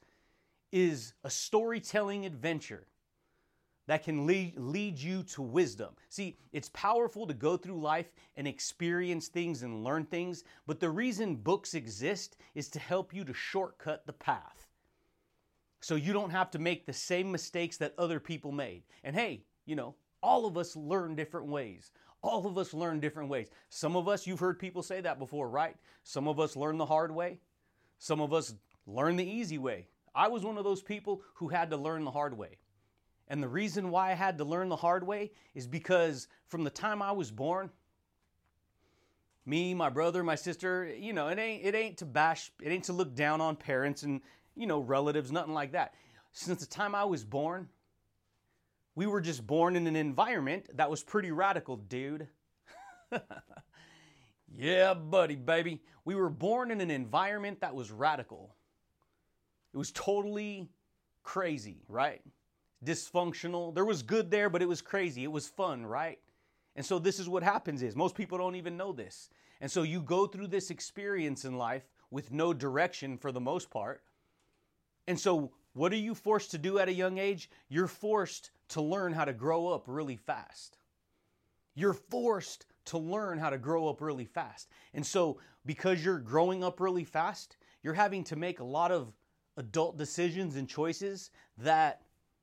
is 0.72 1.14
a 1.24 1.30
storytelling 1.30 2.26
adventure 2.26 2.86
that 3.88 4.04
can 4.04 4.28
lead, 4.28 4.54
lead 4.56 5.00
you 5.00 5.24
to 5.24 5.42
wisdom. 5.42 5.96
See, 6.10 6.38
it's 6.54 6.70
powerful 6.74 7.26
to 7.26 7.34
go 7.34 7.58
through 7.58 7.82
life 7.82 8.12
and 8.38 8.48
experience 8.48 9.30
things 9.30 9.64
and 9.64 9.84
learn 9.84 10.06
things, 10.06 10.44
but 10.68 10.80
the 10.80 10.92
reason 10.92 11.36
books 11.36 11.74
exist 11.74 12.38
is 12.54 12.68
to 12.70 12.80
help 12.80 13.16
you 13.16 13.24
to 13.24 13.34
shortcut 13.34 14.06
the 14.06 14.14
path. 14.14 14.68
So 15.82 15.96
you 15.96 16.14
don't 16.14 16.30
have 16.30 16.52
to 16.52 16.60
make 16.60 16.86
the 16.86 16.94
same 16.94 17.32
mistakes 17.32 17.78
that 17.78 17.96
other 17.98 18.20
people 18.20 18.52
made. 18.52 18.84
And 19.04 19.16
hey, 19.16 19.42
you 19.66 19.76
know, 19.76 19.96
all 20.22 20.46
of 20.46 20.58
us 20.58 20.76
learn 20.76 21.16
different 21.16 21.48
ways. 21.48 21.92
All 22.22 22.46
of 22.46 22.58
us 22.58 22.74
learn 22.74 23.00
different 23.00 23.30
ways. 23.30 23.50
Some 23.70 23.96
of 23.96 24.08
us, 24.08 24.28
you've 24.28 24.40
heard 24.40 24.60
people 24.60 24.84
say 24.84 25.02
that 25.02 25.20
before, 25.20 25.50
right? 25.50 25.76
Some 26.04 26.28
of 26.28 26.40
us 26.40 26.56
learn 26.56 26.78
the 26.78 26.86
hard 26.86 27.12
way. 27.12 27.40
Some 27.98 28.20
of 28.20 28.34
us 28.34 28.54
learn 28.86 29.16
the 29.16 29.30
easy 29.30 29.58
way. 29.58 29.88
I 30.14 30.28
was 30.28 30.44
one 30.44 30.58
of 30.58 30.64
those 30.64 30.82
people 30.82 31.22
who 31.36 31.48
had 31.48 31.70
to 31.70 31.78
learn 31.78 32.04
the 32.04 32.12
hard 32.12 32.38
way. 32.38 32.58
And 33.30 33.44
the 33.44 33.48
reason 33.48 33.92
why 33.92 34.12
I 34.12 34.16
had 34.16 34.38
to 34.40 34.44
learn 34.44 34.70
the 34.70 34.76
hard 34.76 35.06
way 35.06 35.32
is 35.54 35.68
because 35.68 36.28
from 36.48 36.64
the 36.64 36.70
time 36.70 37.02
I 37.02 37.12
was 37.12 37.32
born, 37.32 37.70
me, 39.46 39.74
my 39.74 39.90
brother, 39.90 40.24
my 40.24 40.36
sister, 40.36 40.92
you 40.98 41.14
know, 41.14 41.28
it 41.28 41.40
ain't 41.40 41.64
it 41.64 41.76
ain't 41.76 41.98
to 41.98 42.06
bash, 42.06 42.52
it 42.62 42.70
ain't 42.70 42.86
to 42.86 42.94
look 42.94 43.16
down 43.16 43.40
on 43.40 43.56
parents 43.56 44.04
and, 44.04 44.22
you 44.56 44.68
know, 44.68 44.80
relatives, 44.80 45.32
nothing 45.32 45.54
like 45.54 45.72
that. 45.72 45.94
Since 46.32 46.60
the 46.60 46.68
time 46.68 46.96
I 46.96 47.06
was 47.06 47.24
born, 47.24 47.70
we 49.00 49.08
were 49.08 49.22
just 49.22 49.48
born 49.48 49.78
in 49.78 49.88
an 49.88 49.96
environment 49.96 50.66
that 50.76 50.90
was 50.90 51.04
pretty 51.04 51.32
radical, 51.32 51.78
dude. 51.78 52.28
yeah, 54.58 54.94
buddy, 54.94 55.38
baby. 55.38 55.82
We 56.04 56.16
were 56.16 56.30
born 56.30 56.70
in 56.70 56.82
an 56.82 56.92
environment 56.92 57.62
that 57.62 57.74
was 57.74 57.92
radical. 57.92 58.54
It 59.74 59.78
was 59.78 59.94
totally 59.94 60.68
crazy, 61.24 61.86
right? 61.88 62.22
dysfunctional. 62.84 63.74
There 63.74 63.86
was 63.86 64.04
good 64.04 64.30
there, 64.30 64.50
but 64.50 64.62
it 64.62 64.68
was 64.68 64.82
crazy. 64.82 65.24
It 65.24 65.32
was 65.32 65.48
fun, 65.48 65.86
right? 65.86 66.20
And 66.76 66.86
so 66.86 67.00
this 67.00 67.20
is 67.20 67.30
what 67.30 67.42
happens 67.42 67.82
is 67.82 67.96
most 67.96 68.16
people 68.16 68.38
don't 68.38 68.58
even 68.58 68.76
know 68.76 68.92
this. 68.92 69.30
And 69.62 69.72
so 69.72 69.84
you 69.84 70.02
go 70.02 70.28
through 70.28 70.48
this 70.48 70.72
experience 70.72 71.46
in 71.46 71.58
life 71.58 71.88
with 72.12 72.34
no 72.34 72.54
direction 72.54 73.18
for 73.18 73.32
the 73.32 73.40
most 73.40 73.70
part. 73.70 74.02
And 75.08 75.18
so 75.18 75.52
what 75.72 75.94
are 75.94 75.98
you 75.98 76.14
forced 76.14 76.52
to 76.52 76.58
do 76.58 76.80
at 76.80 76.90
a 76.90 76.94
young 76.94 77.18
age? 77.18 77.50
You're 77.70 77.88
forced 77.88 78.52
to 78.70 78.82
learn 78.82 79.14
how 79.14 79.26
to 79.26 79.34
grow 79.34 79.68
up 79.68 79.86
really 79.88 80.16
fast. 80.18 80.78
You're 81.76 81.94
forced 81.94 82.66
to 82.86 82.98
learn 82.98 83.38
how 83.38 83.50
to 83.50 83.58
grow 83.58 83.88
up 83.88 84.02
really 84.02 84.26
fast. 84.26 84.70
And 84.94 85.06
so 85.06 85.40
because 85.66 86.04
you're 86.04 86.20
growing 86.20 86.64
up 86.64 86.80
really 86.80 87.04
fast, 87.04 87.58
you're 87.84 87.94
having 87.94 88.24
to 88.26 88.36
make 88.36 88.60
a 88.60 88.64
lot 88.64 88.92
of 88.92 89.14
adult 89.58 89.98
decisions 89.98 90.56
and 90.56 90.68
choices 90.68 91.32
that 91.58 92.02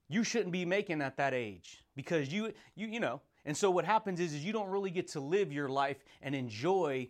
you 0.08 0.22
shouldn't 0.22 0.52
be 0.52 0.64
making 0.64 1.02
at 1.02 1.16
that 1.16 1.34
age 1.34 1.82
because 1.96 2.32
you 2.32 2.52
you 2.74 2.86
you 2.86 3.00
know 3.00 3.20
and 3.44 3.56
so 3.56 3.70
what 3.70 3.84
happens 3.84 4.20
is 4.20 4.34
is 4.34 4.44
you 4.44 4.52
don't 4.52 4.68
really 4.68 4.90
get 4.90 5.08
to 5.08 5.20
live 5.20 5.50
your 5.50 5.68
life 5.68 6.04
and 6.22 6.34
enjoy 6.34 7.08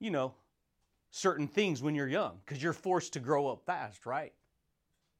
you 0.00 0.10
know 0.10 0.34
certain 1.10 1.46
things 1.46 1.82
when 1.82 1.94
you're 1.94 2.08
young 2.08 2.38
because 2.44 2.62
you're 2.62 2.72
forced 2.72 3.12
to 3.12 3.20
grow 3.20 3.46
up 3.46 3.62
fast 3.64 4.06
right 4.06 4.32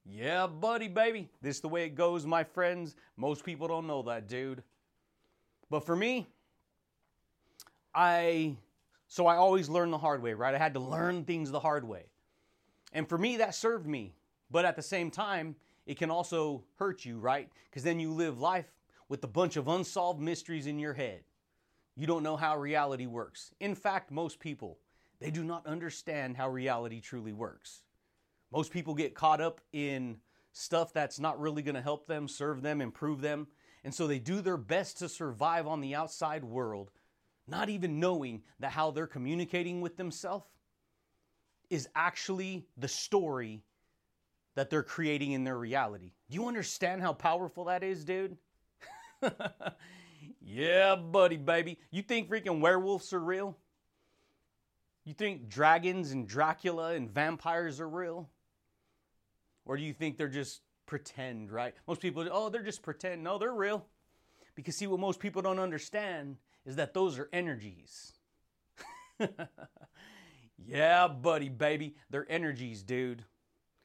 yeah 0.05 0.47
buddy 0.47 0.89
baby 0.89 1.29
this 1.43 1.57
is 1.57 1.61
the 1.61 1.69
way 1.69 1.85
it 1.85 1.95
goes 1.95 2.25
my 2.27 2.45
friends 2.45 2.97
most 3.17 3.45
people 3.45 3.69
don't 3.69 3.87
know 3.87 4.03
that 4.03 4.29
dude 4.29 4.63
but 5.71 5.85
for 5.85 5.97
me 5.97 6.27
i 7.95 8.57
so 9.07 9.27
i 9.27 9.37
always 9.37 9.69
learned 9.69 9.93
the 9.93 9.99
hard 9.99 10.23
way 10.23 10.33
right 10.33 10.55
i 10.55 10.59
had 10.59 10.75
to 10.75 10.81
learn 10.81 11.25
things 11.25 11.51
the 11.51 11.61
hard 11.61 11.87
way 11.87 12.05
and 12.93 13.09
for 13.09 13.19
me 13.19 13.37
that 13.37 13.55
served 13.55 13.87
me 13.87 14.15
but 14.51 14.65
at 14.65 14.77
the 14.77 14.83
same 14.83 15.11
time 15.11 15.55
it 15.89 15.97
can 15.97 16.11
also 16.11 16.63
hurt 16.77 17.07
you, 17.07 17.19
right? 17.19 17.49
Because 17.65 17.83
then 17.83 17.99
you 17.99 18.13
live 18.13 18.39
life 18.39 18.71
with 19.09 19.25
a 19.25 19.27
bunch 19.27 19.57
of 19.57 19.69
unsolved 19.69 20.21
mysteries 20.21 20.67
in 20.67 20.79
your 20.79 20.93
head. 20.93 21.23
You 21.97 22.07
don't 22.07 22.23
know 22.23 22.37
how 22.37 22.59
reality 22.59 23.07
works. 23.07 23.53
In 23.59 23.75
fact, 23.75 24.11
most 24.11 24.39
people, 24.39 24.79
they 25.19 25.31
do 25.31 25.43
not 25.43 25.67
understand 25.67 26.37
how 26.37 26.51
reality 26.51 27.01
truly 27.01 27.33
works. 27.33 27.81
Most 28.53 28.73
people 28.73 28.95
get 28.95 29.15
caught 29.15 29.41
up 29.41 29.61
in 29.73 30.19
stuff 30.53 30.93
that's 30.93 31.21
not 31.21 31.41
really 31.41 31.63
going 31.63 31.75
to 31.75 31.83
help 31.83 32.07
them, 32.07 32.29
serve 32.29 32.63
them, 32.63 32.81
improve 32.81 33.21
them. 33.21 33.47
And 33.85 33.95
so 33.95 34.07
they 34.07 34.19
do 34.19 34.41
their 34.41 34.57
best 34.57 34.99
to 34.99 35.09
survive 35.09 35.67
on 35.67 35.81
the 35.81 35.95
outside 35.95 36.45
world, 36.45 36.91
not 37.47 37.69
even 37.69 38.01
knowing 38.01 38.43
that 38.61 38.73
how 38.73 38.91
they're 38.91 39.07
communicating 39.07 39.81
with 39.81 39.97
themselves 39.97 40.47
is 41.71 41.89
actually 41.95 42.67
the 42.77 42.89
story 42.89 43.63
that 44.55 44.71
they're 44.71 44.83
creating 44.83 45.33
in 45.33 45.45
their 45.45 45.59
reality. 45.59 46.13
Do 46.31 46.35
you 46.35 46.49
understand 46.49 47.03
how 47.03 47.13
powerful 47.13 47.65
that 47.67 47.85
is, 47.85 48.05
dude? 48.05 48.37
yeah, 50.41 50.97
buddy, 50.97 51.37
baby. 51.37 51.79
You 51.91 52.03
think 52.03 52.29
freaking 52.29 52.61
werewolves 52.61 53.13
are 53.13 53.21
real? 53.21 53.57
You 55.05 55.15
think 55.15 55.49
dragons 55.49 56.13
and 56.13 56.27
Dracula 56.27 56.95
and 56.95 57.11
vampires 57.11 57.81
are 57.81 57.89
real? 57.89 58.29
Or 59.69 59.77
do 59.77 59.85
you 59.85 59.93
think 59.93 60.17
they're 60.17 60.29
just 60.29 60.63
pretend, 60.87 61.53
right? 61.53 61.75
Most 61.87 62.01
people, 62.01 62.27
oh, 62.33 62.49
they're 62.49 62.63
just 62.63 62.83
pretend. 62.83 63.23
No, 63.23 63.39
they're 63.39 63.55
real. 63.55 63.85
Because, 64.57 64.75
see, 64.75 64.89
what 64.89 64.99
most 64.99 65.21
people 65.21 65.43
don't 65.43 65.61
understand 65.61 66.39
is 66.67 66.77
that 66.77 66.95
those 66.95 67.19
are 67.19 67.29
energies. 67.33 68.15
yeah, 70.67 71.07
buddy, 71.07 71.51
baby. 71.51 71.95
They're 72.11 72.27
energies, 72.29 72.83
dude. 72.83 73.25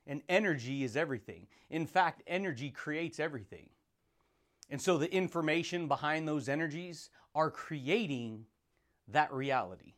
And 0.08 0.22
energy 0.28 0.84
is 0.84 0.98
everything. 0.98 1.48
In 1.70 1.86
fact, 1.86 2.24
energy 2.26 2.72
creates 2.72 3.20
everything. 3.20 3.70
And 4.70 4.82
so 4.82 4.98
the 4.98 5.14
information 5.14 5.88
behind 5.88 6.28
those 6.28 6.50
energies 6.50 7.10
are 7.36 7.52
creating 7.52 8.46
that 9.10 9.32
reality. 9.34 9.94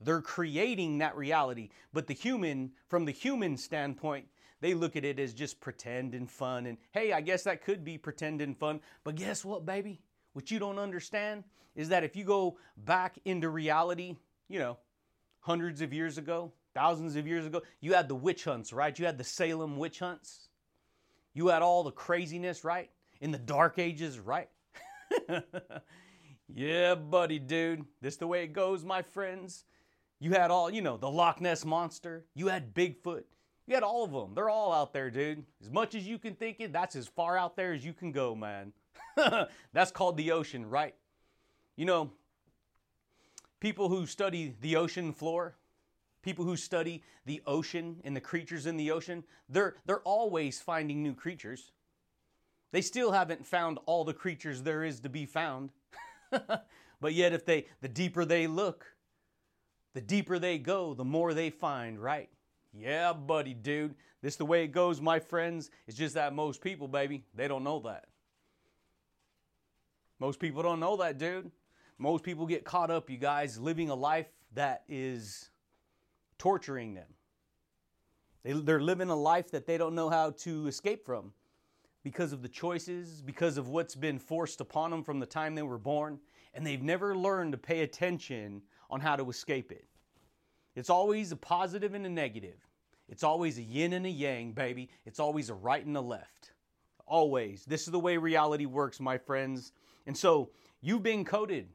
They're 0.00 0.22
creating 0.22 0.98
that 0.98 1.16
reality. 1.16 1.70
But 1.92 2.06
the 2.06 2.14
human, 2.14 2.72
from 2.88 3.04
the 3.04 3.12
human 3.12 3.56
standpoint, 3.56 4.26
they 4.60 4.74
look 4.74 4.96
at 4.96 5.04
it 5.04 5.18
as 5.18 5.34
just 5.34 5.60
pretend 5.60 6.14
and 6.14 6.30
fun. 6.30 6.66
And 6.66 6.78
hey, 6.92 7.12
I 7.12 7.20
guess 7.20 7.44
that 7.44 7.62
could 7.62 7.84
be 7.84 7.98
pretend 7.98 8.40
and 8.40 8.56
fun. 8.56 8.80
But 9.04 9.16
guess 9.16 9.44
what, 9.44 9.66
baby? 9.66 10.00
What 10.32 10.50
you 10.50 10.58
don't 10.58 10.78
understand 10.78 11.44
is 11.74 11.90
that 11.90 12.04
if 12.04 12.16
you 12.16 12.24
go 12.24 12.58
back 12.76 13.18
into 13.24 13.48
reality, 13.48 14.16
you 14.48 14.58
know, 14.58 14.78
hundreds 15.40 15.80
of 15.82 15.92
years 15.92 16.18
ago, 16.18 16.52
thousands 16.74 17.16
of 17.16 17.26
years 17.26 17.46
ago, 17.46 17.62
you 17.80 17.94
had 17.94 18.08
the 18.08 18.14
witch 18.14 18.44
hunts, 18.44 18.72
right? 18.72 18.98
You 18.98 19.06
had 19.06 19.18
the 19.18 19.24
Salem 19.24 19.76
witch 19.76 19.98
hunts. 19.98 20.48
You 21.34 21.48
had 21.48 21.62
all 21.62 21.82
the 21.84 21.92
craziness, 21.92 22.64
right? 22.64 22.90
In 23.20 23.30
the 23.30 23.38
dark 23.38 23.78
ages, 23.78 24.18
right? 24.18 24.48
yeah, 26.48 26.94
buddy, 26.94 27.38
dude. 27.38 27.84
This 28.00 28.16
the 28.16 28.26
way 28.26 28.42
it 28.42 28.52
goes, 28.52 28.84
my 28.84 29.02
friends. 29.02 29.64
You 30.18 30.32
had 30.32 30.50
all, 30.50 30.70
you 30.70 30.80
know, 30.80 30.96
the 30.96 31.10
Loch 31.10 31.40
Ness 31.40 31.64
monster. 31.64 32.24
You 32.34 32.48
had 32.48 32.74
Bigfoot. 32.74 33.24
You 33.66 33.74
got 33.74 33.82
all 33.82 34.04
of 34.04 34.12
them. 34.12 34.32
They're 34.34 34.50
all 34.50 34.72
out 34.72 34.92
there, 34.92 35.10
dude. 35.10 35.44
As 35.60 35.70
much 35.70 35.94
as 35.94 36.06
you 36.06 36.18
can 36.18 36.34
think 36.34 36.60
it, 36.60 36.72
that's 36.72 36.94
as 36.94 37.08
far 37.08 37.36
out 37.36 37.56
there 37.56 37.72
as 37.72 37.84
you 37.84 37.92
can 37.92 38.12
go, 38.12 38.34
man. 38.34 38.72
that's 39.72 39.90
called 39.90 40.16
the 40.16 40.30
ocean, 40.30 40.68
right? 40.68 40.94
You 41.74 41.84
know, 41.84 42.10
people 43.58 43.88
who 43.88 44.06
study 44.06 44.54
the 44.60 44.76
ocean 44.76 45.12
floor, 45.12 45.56
people 46.22 46.44
who 46.44 46.56
study 46.56 47.02
the 47.24 47.42
ocean 47.46 48.00
and 48.04 48.14
the 48.14 48.20
creatures 48.20 48.66
in 48.66 48.76
the 48.76 48.92
ocean, 48.92 49.24
they're, 49.48 49.74
they're 49.84 50.00
always 50.00 50.60
finding 50.60 51.02
new 51.02 51.14
creatures. 51.14 51.72
They 52.70 52.82
still 52.82 53.10
haven't 53.10 53.44
found 53.44 53.78
all 53.86 54.04
the 54.04 54.14
creatures 54.14 54.62
there 54.62 54.84
is 54.84 55.00
to 55.00 55.08
be 55.08 55.26
found. 55.26 55.70
but 57.00 57.14
yet, 57.14 57.32
if 57.32 57.44
they, 57.44 57.66
the 57.80 57.88
deeper 57.88 58.24
they 58.24 58.46
look, 58.46 58.86
the 59.94 60.00
deeper 60.00 60.38
they 60.38 60.58
go, 60.58 60.94
the 60.94 61.04
more 61.04 61.34
they 61.34 61.50
find, 61.50 61.98
right? 61.98 62.28
Yeah, 62.72 63.12
buddy, 63.12 63.54
dude. 63.54 63.94
This 64.22 64.36
the 64.36 64.44
way 64.44 64.64
it 64.64 64.68
goes, 64.68 65.00
my 65.00 65.18
friends. 65.18 65.70
It's 65.86 65.96
just 65.96 66.14
that 66.14 66.34
most 66.34 66.60
people, 66.60 66.88
baby, 66.88 67.24
they 67.34 67.48
don't 67.48 67.64
know 67.64 67.80
that. 67.80 68.06
Most 70.18 70.40
people 70.40 70.62
don't 70.62 70.80
know 70.80 70.96
that, 70.96 71.18
dude. 71.18 71.50
Most 71.98 72.24
people 72.24 72.46
get 72.46 72.64
caught 72.64 72.90
up, 72.90 73.08
you 73.08 73.16
guys, 73.16 73.58
living 73.58 73.90
a 73.90 73.94
life 73.94 74.28
that 74.54 74.82
is 74.88 75.50
torturing 76.38 76.94
them. 76.94 77.08
They, 78.42 78.52
they're 78.52 78.80
living 78.80 79.10
a 79.10 79.16
life 79.16 79.50
that 79.50 79.66
they 79.66 79.78
don't 79.78 79.94
know 79.94 80.10
how 80.10 80.30
to 80.30 80.66
escape 80.66 81.04
from 81.04 81.32
because 82.02 82.32
of 82.32 82.42
the 82.42 82.48
choices, 82.48 83.22
because 83.22 83.58
of 83.58 83.68
what's 83.68 83.94
been 83.94 84.18
forced 84.18 84.60
upon 84.60 84.90
them 84.90 85.02
from 85.02 85.18
the 85.18 85.26
time 85.26 85.54
they 85.54 85.62
were 85.62 85.78
born, 85.78 86.20
and 86.54 86.66
they've 86.66 86.82
never 86.82 87.16
learned 87.16 87.52
to 87.52 87.58
pay 87.58 87.80
attention 87.80 88.62
on 88.90 89.00
how 89.00 89.16
to 89.16 89.28
escape 89.28 89.72
it. 89.72 89.86
It's 90.76 90.90
always 90.90 91.32
a 91.32 91.36
positive 91.36 91.94
and 91.94 92.06
a 92.06 92.10
negative. 92.10 92.68
It's 93.08 93.24
always 93.24 93.58
a 93.58 93.62
yin 93.62 93.94
and 93.94 94.06
a 94.06 94.10
yang, 94.10 94.52
baby. 94.52 94.90
It's 95.04 95.18
always 95.18 95.48
a 95.48 95.54
right 95.54 95.84
and 95.84 95.96
a 95.96 96.00
left. 96.00 96.52
Always. 97.06 97.64
This 97.64 97.82
is 97.82 97.92
the 97.92 97.98
way 97.98 98.16
reality 98.16 98.66
works, 98.66 99.00
my 99.00 99.16
friends. 99.16 99.72
And 100.06 100.16
so 100.16 100.50
you've 100.80 101.02
been 101.02 101.24
coded 101.24 101.68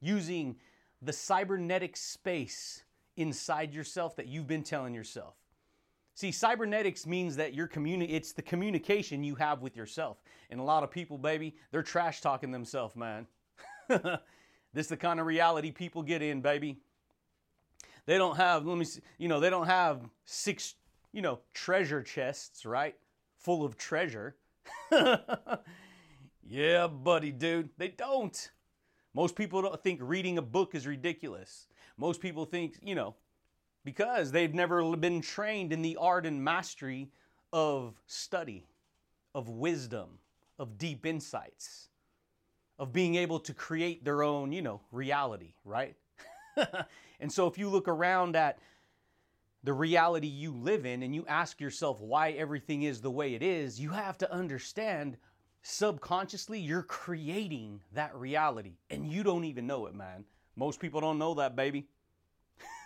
using 0.00 0.56
the 1.02 1.12
cybernetic 1.12 1.96
space 1.96 2.84
inside 3.16 3.74
yourself 3.74 4.16
that 4.16 4.28
you've 4.28 4.46
been 4.46 4.62
telling 4.62 4.94
yourself. 4.94 5.34
See, 6.14 6.32
cybernetics 6.32 7.06
means 7.06 7.36
that 7.36 7.54
your 7.54 7.68
communi- 7.68 8.10
it's 8.10 8.32
the 8.32 8.42
communication 8.42 9.22
you 9.22 9.36
have 9.36 9.62
with 9.62 9.76
yourself. 9.76 10.20
And 10.50 10.58
a 10.58 10.64
lot 10.64 10.82
of 10.82 10.90
people, 10.90 11.16
baby, 11.16 11.54
they're 11.70 11.82
trash 11.82 12.20
talking 12.20 12.50
themselves, 12.50 12.96
man. 12.96 13.26
this 13.88 14.18
is 14.74 14.88
the 14.88 14.96
kind 14.96 15.20
of 15.20 15.26
reality 15.26 15.70
people 15.70 16.02
get 16.02 16.20
in, 16.20 16.40
baby. 16.40 16.80
They 18.08 18.16
don't 18.16 18.36
have, 18.38 18.64
let 18.64 18.78
me 18.78 18.86
see, 18.86 19.02
you 19.18 19.28
know, 19.28 19.38
they 19.38 19.50
don't 19.50 19.66
have 19.66 20.00
six, 20.24 20.76
you 21.12 21.20
know, 21.20 21.40
treasure 21.52 22.02
chests, 22.02 22.64
right? 22.64 22.96
Full 23.36 23.66
of 23.66 23.76
treasure. 23.76 24.34
yeah, 26.42 26.86
buddy, 26.86 27.32
dude. 27.32 27.68
They 27.76 27.88
don't. 27.88 28.50
Most 29.12 29.36
people 29.36 29.60
don't 29.60 29.82
think 29.82 30.00
reading 30.02 30.38
a 30.38 30.42
book 30.42 30.74
is 30.74 30.86
ridiculous. 30.86 31.66
Most 31.98 32.22
people 32.22 32.46
think, 32.46 32.78
you 32.82 32.94
know, 32.94 33.14
because 33.84 34.32
they've 34.32 34.54
never 34.54 34.96
been 34.96 35.20
trained 35.20 35.70
in 35.70 35.82
the 35.82 35.96
art 35.96 36.24
and 36.24 36.42
mastery 36.42 37.10
of 37.52 38.00
study, 38.06 38.64
of 39.34 39.50
wisdom, 39.50 40.18
of 40.58 40.78
deep 40.78 41.04
insights, 41.04 41.90
of 42.78 42.90
being 42.90 43.16
able 43.16 43.40
to 43.40 43.52
create 43.52 44.02
their 44.02 44.22
own, 44.22 44.50
you 44.50 44.62
know, 44.62 44.80
reality, 44.92 45.52
right? 45.62 45.94
And 47.20 47.32
so 47.32 47.46
if 47.48 47.58
you 47.58 47.68
look 47.68 47.88
around 47.88 48.36
at 48.36 48.58
the 49.64 49.72
reality 49.72 50.28
you 50.28 50.52
live 50.52 50.86
in 50.86 51.02
and 51.02 51.14
you 51.14 51.24
ask 51.26 51.60
yourself 51.60 52.00
why 52.00 52.30
everything 52.30 52.82
is 52.82 53.00
the 53.00 53.10
way 53.10 53.34
it 53.34 53.42
is, 53.42 53.80
you 53.80 53.90
have 53.90 54.16
to 54.18 54.32
understand 54.32 55.16
subconsciously 55.62 56.60
you're 56.60 56.84
creating 56.84 57.80
that 57.92 58.14
reality 58.14 58.76
and 58.90 59.10
you 59.10 59.24
don't 59.24 59.44
even 59.44 59.66
know 59.66 59.86
it, 59.86 59.94
man. 59.94 60.24
Most 60.54 60.80
people 60.80 61.00
don't 61.00 61.18
know 61.18 61.34
that, 61.34 61.56
baby. 61.56 61.88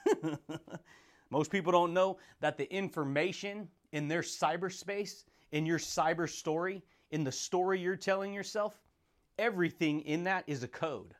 Most 1.31 1.51
people 1.51 1.73
don't 1.73 1.95
know 1.95 2.19
that 2.41 2.57
the 2.57 2.73
information 2.75 3.69
in 3.93 4.09
their 4.09 4.23
cyberspace, 4.23 5.25
in 5.53 5.67
your 5.67 5.79
cyber 5.79 6.29
story, 6.29 6.83
in 7.11 7.25
the 7.25 7.33
story 7.33 7.81
you're 7.81 7.97
telling 7.97 8.33
yourself, 8.33 8.81
everything 9.39 10.01
in 10.01 10.25
that 10.25 10.45
is 10.47 10.63
a 10.63 10.69
code. 10.69 11.15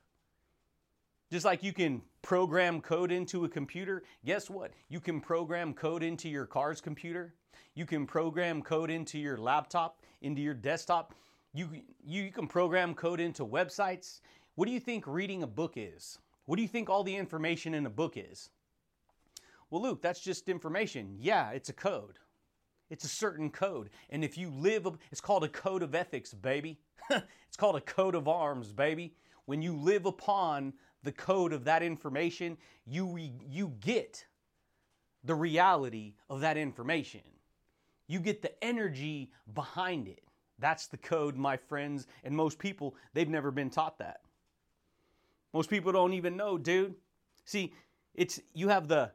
Just 1.31 1.45
like 1.45 1.63
you 1.63 1.73
can 1.73 2.03
program 2.23 2.81
code 2.81 3.13
into 3.13 3.45
a 3.45 3.49
computer, 3.49 4.05
guess 4.25 4.49
what? 4.49 4.73
You 4.89 5.01
can 5.01 5.21
program 5.21 5.75
code 5.75 6.03
into 6.03 6.29
your 6.29 6.47
car's 6.47 6.81
computer. 6.81 7.35
You 7.75 7.85
can 7.85 8.07
program 8.07 8.63
code 8.63 8.91
into 8.91 9.19
your 9.19 9.37
laptop, 9.37 10.01
into 10.23 10.41
your 10.41 10.55
desktop. 10.55 11.15
You, 11.53 11.69
you, 12.05 12.25
you 12.25 12.33
can 12.33 12.47
program 12.47 12.95
code 12.95 13.21
into 13.21 13.45
websites. 13.45 14.21
What 14.55 14.67
do 14.67 14.73
you 14.73 14.81
think 14.81 15.07
reading 15.07 15.43
a 15.43 15.47
book 15.47 15.75
is? 15.77 16.19
What 16.47 16.57
do 16.57 16.63
you 16.63 16.69
think 16.69 16.89
all 16.89 17.05
the 17.05 17.17
information 17.17 17.75
in 17.75 17.87
a 17.87 17.91
book 17.91 18.15
is? 18.17 18.51
Well, 19.71 19.83
Luke, 19.83 20.03
that's 20.03 20.21
just 20.21 20.49
information. 20.49 21.17
Yeah, 21.19 21.51
it's 21.51 21.71
a 21.71 21.73
code. 21.73 22.19
It's 22.91 23.05
a 23.05 23.09
certain 23.09 23.51
code. 23.51 23.89
And 24.11 24.23
if 24.23 24.37
you 24.37 24.51
live, 24.51 24.87
it's 25.11 25.21
called 25.21 25.45
a 25.45 25.49
code 25.49 25.83
of 25.83 25.95
ethics, 25.95 26.35
baby. 26.35 26.79
it's 27.11 27.57
called 27.57 27.77
a 27.77 27.81
code 27.81 28.15
of 28.15 28.29
arms, 28.29 28.73
baby. 28.73 29.15
When 29.47 29.63
you 29.63 29.75
live 29.75 30.05
upon 30.05 30.75
the 31.03 31.13
code 31.13 31.53
of 31.53 31.65
that 31.65 31.83
information, 31.83 32.57
you, 32.87 33.07
re, 33.07 33.33
you 33.49 33.73
get 33.81 34.25
the 35.25 35.35
reality 35.35 36.15
of 36.29 36.41
that 36.41 36.57
information. 36.57 37.21
You 38.09 38.21
get 38.21 38.43
the 38.43 38.63
energy 38.65 39.31
behind 39.55 40.09
it. 40.09 40.23
That's 40.59 40.87
the 40.87 40.97
code, 40.97 41.37
my 41.37 41.57
friends. 41.57 42.07
And 42.25 42.35
most 42.35 42.59
people, 42.59 42.95
they've 43.15 43.29
never 43.29 43.51
been 43.51 43.71
taught 43.71 43.99
that. 43.99 44.21
Most 45.53 45.71
people 45.71 45.93
don't 45.93 46.15
even 46.15 46.37
know, 46.37 46.57
dude. 46.57 46.95
See, 47.45 47.73
it's 48.15 48.41
you 48.55 48.69
have 48.69 48.89
the 48.89 49.11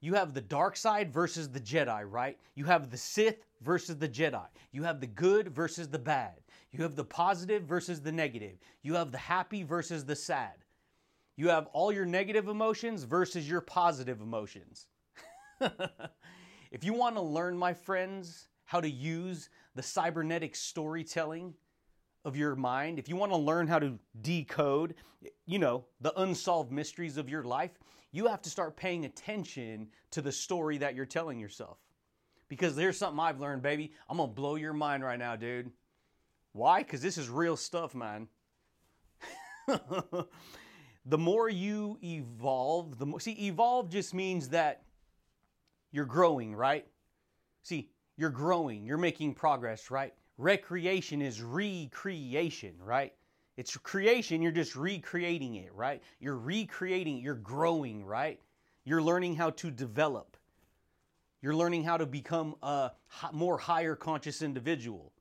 you 0.00 0.14
have 0.14 0.32
the 0.32 0.40
dark 0.40 0.76
side 0.76 1.12
versus 1.12 1.48
the 1.50 1.60
Jedi, 1.60 2.04
right? 2.10 2.38
You 2.54 2.64
have 2.64 2.90
the 2.90 2.96
Sith 2.96 3.44
versus 3.60 3.96
the 3.96 4.08
Jedi. 4.08 4.46
You 4.72 4.82
have 4.82 5.00
the 5.00 5.06
good 5.06 5.48
versus 5.54 5.88
the 5.88 5.98
bad. 5.98 6.40
You 6.72 6.82
have 6.82 6.96
the 6.96 7.04
positive 7.04 7.64
versus 7.64 8.00
the 8.00 8.12
negative. 8.12 8.56
You 8.82 8.94
have 8.94 9.12
the 9.12 9.18
happy 9.18 9.62
versus 9.62 10.04
the 10.04 10.16
sad. 10.16 10.59
You 11.36 11.48
have 11.48 11.68
all 11.72 11.92
your 11.92 12.04
negative 12.04 12.48
emotions 12.48 13.04
versus 13.04 13.48
your 13.48 13.60
positive 13.60 14.20
emotions. 14.20 14.86
if 16.70 16.84
you 16.84 16.92
want 16.92 17.16
to 17.16 17.22
learn, 17.22 17.56
my 17.56 17.72
friends, 17.72 18.48
how 18.64 18.80
to 18.80 18.90
use 18.90 19.48
the 19.74 19.82
cybernetic 19.82 20.54
storytelling 20.54 21.54
of 22.24 22.36
your 22.36 22.54
mind, 22.54 22.98
if 22.98 23.08
you 23.08 23.16
want 23.16 23.32
to 23.32 23.38
learn 23.38 23.66
how 23.66 23.78
to 23.78 23.98
decode, 24.20 24.94
you 25.46 25.58
know, 25.58 25.84
the 26.00 26.18
unsolved 26.20 26.70
mysteries 26.70 27.16
of 27.16 27.28
your 27.28 27.42
life, 27.42 27.72
you 28.12 28.26
have 28.26 28.42
to 28.42 28.50
start 28.50 28.76
paying 28.76 29.04
attention 29.04 29.88
to 30.10 30.20
the 30.20 30.32
story 30.32 30.78
that 30.78 30.94
you're 30.94 31.06
telling 31.06 31.38
yourself. 31.38 31.78
Because 32.48 32.74
there's 32.74 32.98
something 32.98 33.20
I've 33.20 33.40
learned, 33.40 33.62
baby. 33.62 33.92
I'm 34.08 34.16
going 34.16 34.28
to 34.28 34.34
blow 34.34 34.56
your 34.56 34.72
mind 34.72 35.04
right 35.04 35.18
now, 35.18 35.36
dude. 35.36 35.70
Why? 36.52 36.82
Because 36.82 37.00
this 37.00 37.16
is 37.16 37.28
real 37.28 37.56
stuff, 37.56 37.94
man. 37.94 38.26
the 41.06 41.18
more 41.18 41.48
you 41.48 41.98
evolve, 42.02 42.98
the 42.98 43.06
more, 43.06 43.20
see, 43.20 43.32
evolve 43.46 43.88
just 43.90 44.14
means 44.14 44.48
that 44.50 44.82
you're 45.92 46.04
growing, 46.04 46.54
right? 46.54 46.86
See, 47.62 47.90
you're 48.16 48.30
growing, 48.30 48.84
you're 48.84 48.98
making 48.98 49.34
progress, 49.34 49.90
right? 49.90 50.12
Recreation 50.36 51.22
is 51.22 51.42
recreation, 51.42 52.74
right? 52.82 53.12
It's 53.56 53.76
creation, 53.76 54.42
you're 54.42 54.52
just 54.52 54.76
recreating 54.76 55.56
it, 55.56 55.74
right? 55.74 56.02
You're 56.18 56.38
recreating, 56.38 57.18
you're 57.18 57.34
growing, 57.34 58.04
right? 58.04 58.40
You're 58.84 59.02
learning 59.02 59.36
how 59.36 59.50
to 59.50 59.70
develop. 59.70 60.36
You're 61.42 61.54
learning 61.54 61.84
how 61.84 61.96
to 61.96 62.06
become 62.06 62.54
a 62.62 62.92
more 63.32 63.58
higher 63.58 63.94
conscious 63.94 64.42
individual. 64.42 65.12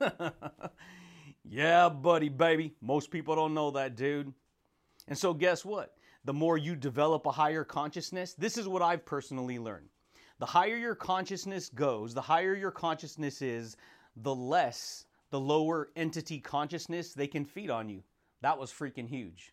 yeah, 1.44 1.88
buddy, 1.88 2.28
baby. 2.28 2.74
Most 2.80 3.10
people 3.10 3.34
don't 3.34 3.54
know 3.54 3.70
that, 3.72 3.96
dude. 3.96 4.32
And 5.08 5.18
so, 5.18 5.34
guess 5.34 5.64
what? 5.64 5.94
The 6.24 6.32
more 6.32 6.56
you 6.56 6.76
develop 6.76 7.26
a 7.26 7.32
higher 7.32 7.64
consciousness, 7.64 8.34
this 8.34 8.56
is 8.56 8.68
what 8.68 8.82
I've 8.82 9.04
personally 9.04 9.58
learned. 9.58 9.88
The 10.38 10.46
higher 10.46 10.76
your 10.76 10.94
consciousness 10.94 11.68
goes, 11.68 12.14
the 12.14 12.22
higher 12.22 12.54
your 12.54 12.70
consciousness 12.70 13.42
is, 13.42 13.76
the 14.16 14.34
less 14.34 15.06
the 15.32 15.40
lower 15.40 15.88
entity 15.96 16.38
consciousness 16.38 17.14
they 17.14 17.26
can 17.26 17.44
feed 17.44 17.70
on 17.70 17.88
you. 17.88 18.02
That 18.42 18.58
was 18.58 18.70
freaking 18.70 19.08
huge. 19.08 19.52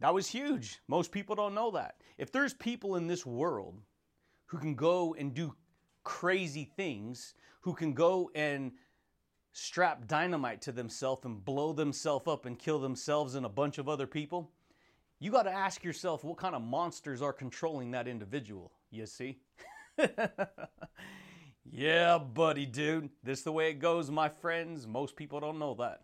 That 0.00 0.14
was 0.14 0.28
huge. 0.28 0.78
Most 0.86 1.10
people 1.10 1.34
don't 1.34 1.54
know 1.54 1.72
that. 1.72 1.96
If 2.16 2.30
there's 2.30 2.54
people 2.54 2.96
in 2.96 3.08
this 3.08 3.26
world 3.26 3.82
who 4.46 4.58
can 4.58 4.76
go 4.76 5.14
and 5.18 5.34
do 5.34 5.56
crazy 6.04 6.70
things, 6.76 7.34
who 7.62 7.74
can 7.74 7.94
go 7.94 8.30
and 8.34 8.72
strap 9.56 10.06
dynamite 10.06 10.60
to 10.60 10.70
themselves 10.70 11.24
and 11.24 11.42
blow 11.42 11.72
themselves 11.72 12.28
up 12.28 12.44
and 12.44 12.58
kill 12.58 12.78
themselves 12.78 13.34
and 13.34 13.46
a 13.46 13.48
bunch 13.48 13.78
of 13.78 13.88
other 13.88 14.06
people, 14.06 14.50
you 15.18 15.30
got 15.30 15.44
to 15.44 15.50
ask 15.50 15.82
yourself 15.82 16.22
what 16.24 16.36
kind 16.36 16.54
of 16.54 16.60
monsters 16.60 17.22
are 17.22 17.32
controlling 17.32 17.90
that 17.90 18.06
individual, 18.06 18.70
you 18.90 19.06
see? 19.06 19.38
yeah, 21.64 22.18
buddy, 22.18 22.66
dude. 22.66 23.08
This 23.22 23.38
is 23.38 23.44
the 23.44 23.52
way 23.52 23.70
it 23.70 23.78
goes, 23.78 24.10
my 24.10 24.28
friends. 24.28 24.86
Most 24.86 25.16
people 25.16 25.40
don't 25.40 25.58
know 25.58 25.72
that. 25.78 26.02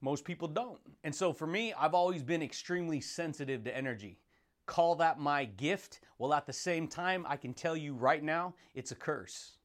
Most 0.00 0.24
people 0.24 0.46
don't. 0.46 0.78
And 1.02 1.12
so 1.12 1.32
for 1.32 1.48
me, 1.48 1.72
I've 1.72 1.94
always 1.94 2.22
been 2.22 2.42
extremely 2.42 3.00
sensitive 3.00 3.64
to 3.64 3.76
energy. 3.76 4.20
Call 4.66 4.94
that 4.96 5.18
my 5.18 5.44
gift. 5.44 6.02
Well, 6.18 6.34
at 6.34 6.46
the 6.46 6.52
same 6.52 6.86
time, 6.86 7.26
I 7.28 7.36
can 7.36 7.52
tell 7.52 7.76
you 7.76 7.94
right 7.94 8.22
now, 8.22 8.54
it's 8.76 8.92
a 8.92 8.96
curse. 8.96 9.56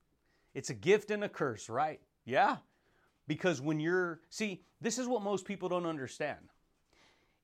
It's 0.54 0.70
a 0.70 0.74
gift 0.74 1.12
and 1.12 1.24
a 1.24 1.30
curse, 1.30 1.70
right? 1.70 2.00
Yeah. 2.26 2.58
Because 3.28 3.62
when 3.62 3.80
you're, 3.80 4.22
see, 4.30 4.64
this 4.82 4.98
is 4.98 5.08
what 5.08 5.22
most 5.22 5.46
people 5.46 5.70
don't 5.70 5.86
understand. 5.86 6.50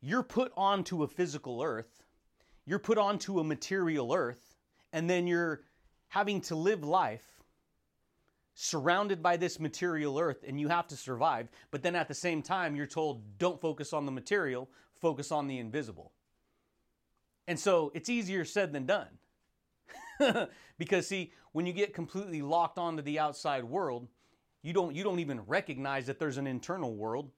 You're 0.02 0.24
put 0.24 0.52
onto 0.58 1.04
a 1.04 1.08
physical 1.08 1.62
earth, 1.62 2.04
you're 2.66 2.80
put 2.80 2.98
onto 2.98 3.40
a 3.40 3.44
material 3.44 4.14
earth, 4.14 4.56
and 4.94 5.10
then 5.10 5.28
you're 5.28 5.62
having 6.10 6.42
to 6.42 6.56
live 6.56 6.84
life 6.84 7.26
surrounded 8.56 9.22
by 9.22 9.36
this 9.38 9.60
material 9.60 10.18
earth 10.18 10.44
and 10.48 10.60
you 10.60 10.70
have 10.70 10.88
to 10.88 10.96
survive. 10.96 11.50
But 11.72 11.84
then 11.84 11.96
at 11.96 12.08
the 12.08 12.14
same 12.14 12.42
time, 12.42 12.76
you're 12.76 12.88
told, 12.88 13.38
don't 13.38 13.60
focus 13.60 13.94
on 13.94 14.06
the 14.06 14.12
material, 14.12 14.70
focus 15.02 15.32
on 15.32 15.48
the 15.48 15.60
invisible. 15.60 16.14
And 17.48 17.60
so 17.60 17.92
it's 17.94 18.10
easier 18.10 18.46
said 18.46 18.74
than 18.74 18.86
done. 18.86 19.10
because 20.78 21.08
see, 21.08 21.32
when 21.52 21.66
you 21.66 21.74
get 21.74 21.94
completely 21.94 22.42
locked 22.42 22.78
onto 22.78 23.02
the 23.02 23.20
outside 23.20 23.64
world, 23.64 24.08
you 24.62 24.74
don't 24.74 24.96
you 24.96 25.04
don't 25.04 25.20
even 25.20 25.42
recognize 25.42 26.08
that 26.08 26.20
there's 26.20 26.38
an 26.38 26.48
internal 26.48 26.96
world. 26.96 27.32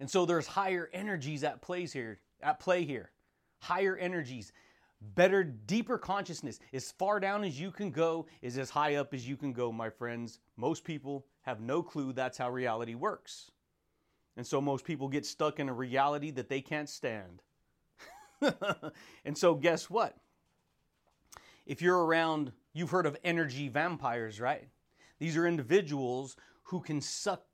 And 0.00 0.08
so 0.08 0.26
there's 0.26 0.46
higher 0.46 0.88
energies 0.92 1.42
at 1.42 1.60
plays 1.60 1.92
here, 1.92 2.20
at 2.42 2.60
play 2.60 2.84
here. 2.84 3.10
Higher 3.60 3.96
energies, 3.96 4.52
better, 5.00 5.42
deeper 5.42 5.98
consciousness. 5.98 6.60
As 6.72 6.92
far 6.92 7.18
down 7.18 7.42
as 7.42 7.58
you 7.58 7.70
can 7.70 7.90
go 7.90 8.26
is 8.42 8.58
as 8.58 8.70
high 8.70 8.96
up 8.96 9.12
as 9.14 9.28
you 9.28 9.36
can 9.36 9.52
go, 9.52 9.72
my 9.72 9.90
friends. 9.90 10.38
Most 10.56 10.84
people 10.84 11.26
have 11.42 11.60
no 11.60 11.82
clue 11.82 12.12
that's 12.12 12.38
how 12.38 12.50
reality 12.50 12.94
works. 12.94 13.50
And 14.36 14.46
so 14.46 14.60
most 14.60 14.84
people 14.84 15.08
get 15.08 15.26
stuck 15.26 15.58
in 15.58 15.68
a 15.68 15.72
reality 15.72 16.30
that 16.32 16.48
they 16.48 16.60
can't 16.60 16.88
stand. 16.88 17.42
and 19.24 19.36
so, 19.36 19.56
guess 19.56 19.90
what? 19.90 20.16
If 21.68 21.82
you're 21.82 22.06
around, 22.06 22.52
you've 22.72 22.88
heard 22.88 23.04
of 23.04 23.18
energy 23.22 23.68
vampires, 23.68 24.40
right? 24.40 24.66
These 25.18 25.36
are 25.36 25.46
individuals 25.46 26.34
who 26.62 26.80
can 26.80 27.02
suck 27.02 27.44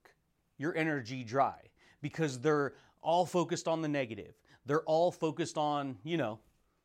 your 0.57 0.72
energy 0.77 1.24
dry 1.24 1.59
because 2.00 2.38
they're 2.38 2.74
all 3.03 3.27
focused 3.27 3.66
on 3.66 3.83
the 3.83 3.88
negative. 3.88 4.35
They're 4.66 4.85
all 4.85 5.11
focused 5.11 5.59
on, 5.59 5.96
you 6.05 6.16
know, 6.16 6.38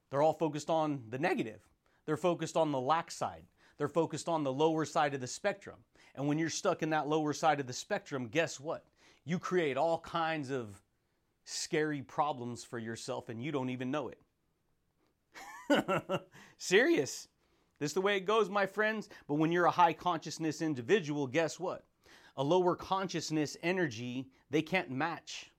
they're 0.09 0.23
all 0.23 0.33
focused 0.33 0.71
on 0.71 1.03
the 1.09 1.19
negative. 1.19 1.61
They're 2.07 2.17
focused 2.17 2.57
on 2.57 2.71
the 2.71 2.79
lack 2.79 3.11
side. 3.11 3.43
They're 3.77 3.87
focused 3.87 4.27
on 4.27 4.43
the 4.43 4.51
lower 4.51 4.83
side 4.83 5.13
of 5.13 5.21
the 5.21 5.27
spectrum. 5.27 5.77
And 6.15 6.27
when 6.27 6.39
you're 6.39 6.49
stuck 6.49 6.81
in 6.81 6.89
that 6.89 7.07
lower 7.07 7.33
side 7.33 7.59
of 7.59 7.67
the 7.67 7.73
spectrum, 7.73 8.27
guess 8.27 8.59
what? 8.59 8.85
You 9.23 9.37
create 9.37 9.77
all 9.77 9.99
kinds 9.99 10.49
of 10.49 10.81
scary 11.45 12.01
problems 12.01 12.63
for 12.63 12.79
yourself 12.79 13.29
and 13.29 13.39
you 13.39 13.51
don't 13.51 13.69
even 13.69 13.91
know 13.91 14.07
it. 14.07 14.17
Serious. 16.57 17.27
This 17.79 17.91
is 17.91 17.93
the 17.93 18.01
way 18.01 18.17
it 18.17 18.25
goes, 18.25 18.49
my 18.49 18.65
friends. 18.65 19.09
But 19.27 19.35
when 19.35 19.51
you're 19.51 19.65
a 19.65 19.71
high 19.71 19.93
consciousness 19.93 20.61
individual, 20.61 21.27
guess 21.27 21.59
what? 21.59 21.85
A 22.37 22.43
lower 22.43 22.75
consciousness 22.75 23.57
energy, 23.63 24.27
they 24.49 24.61
can't 24.61 24.89
match 24.89 25.51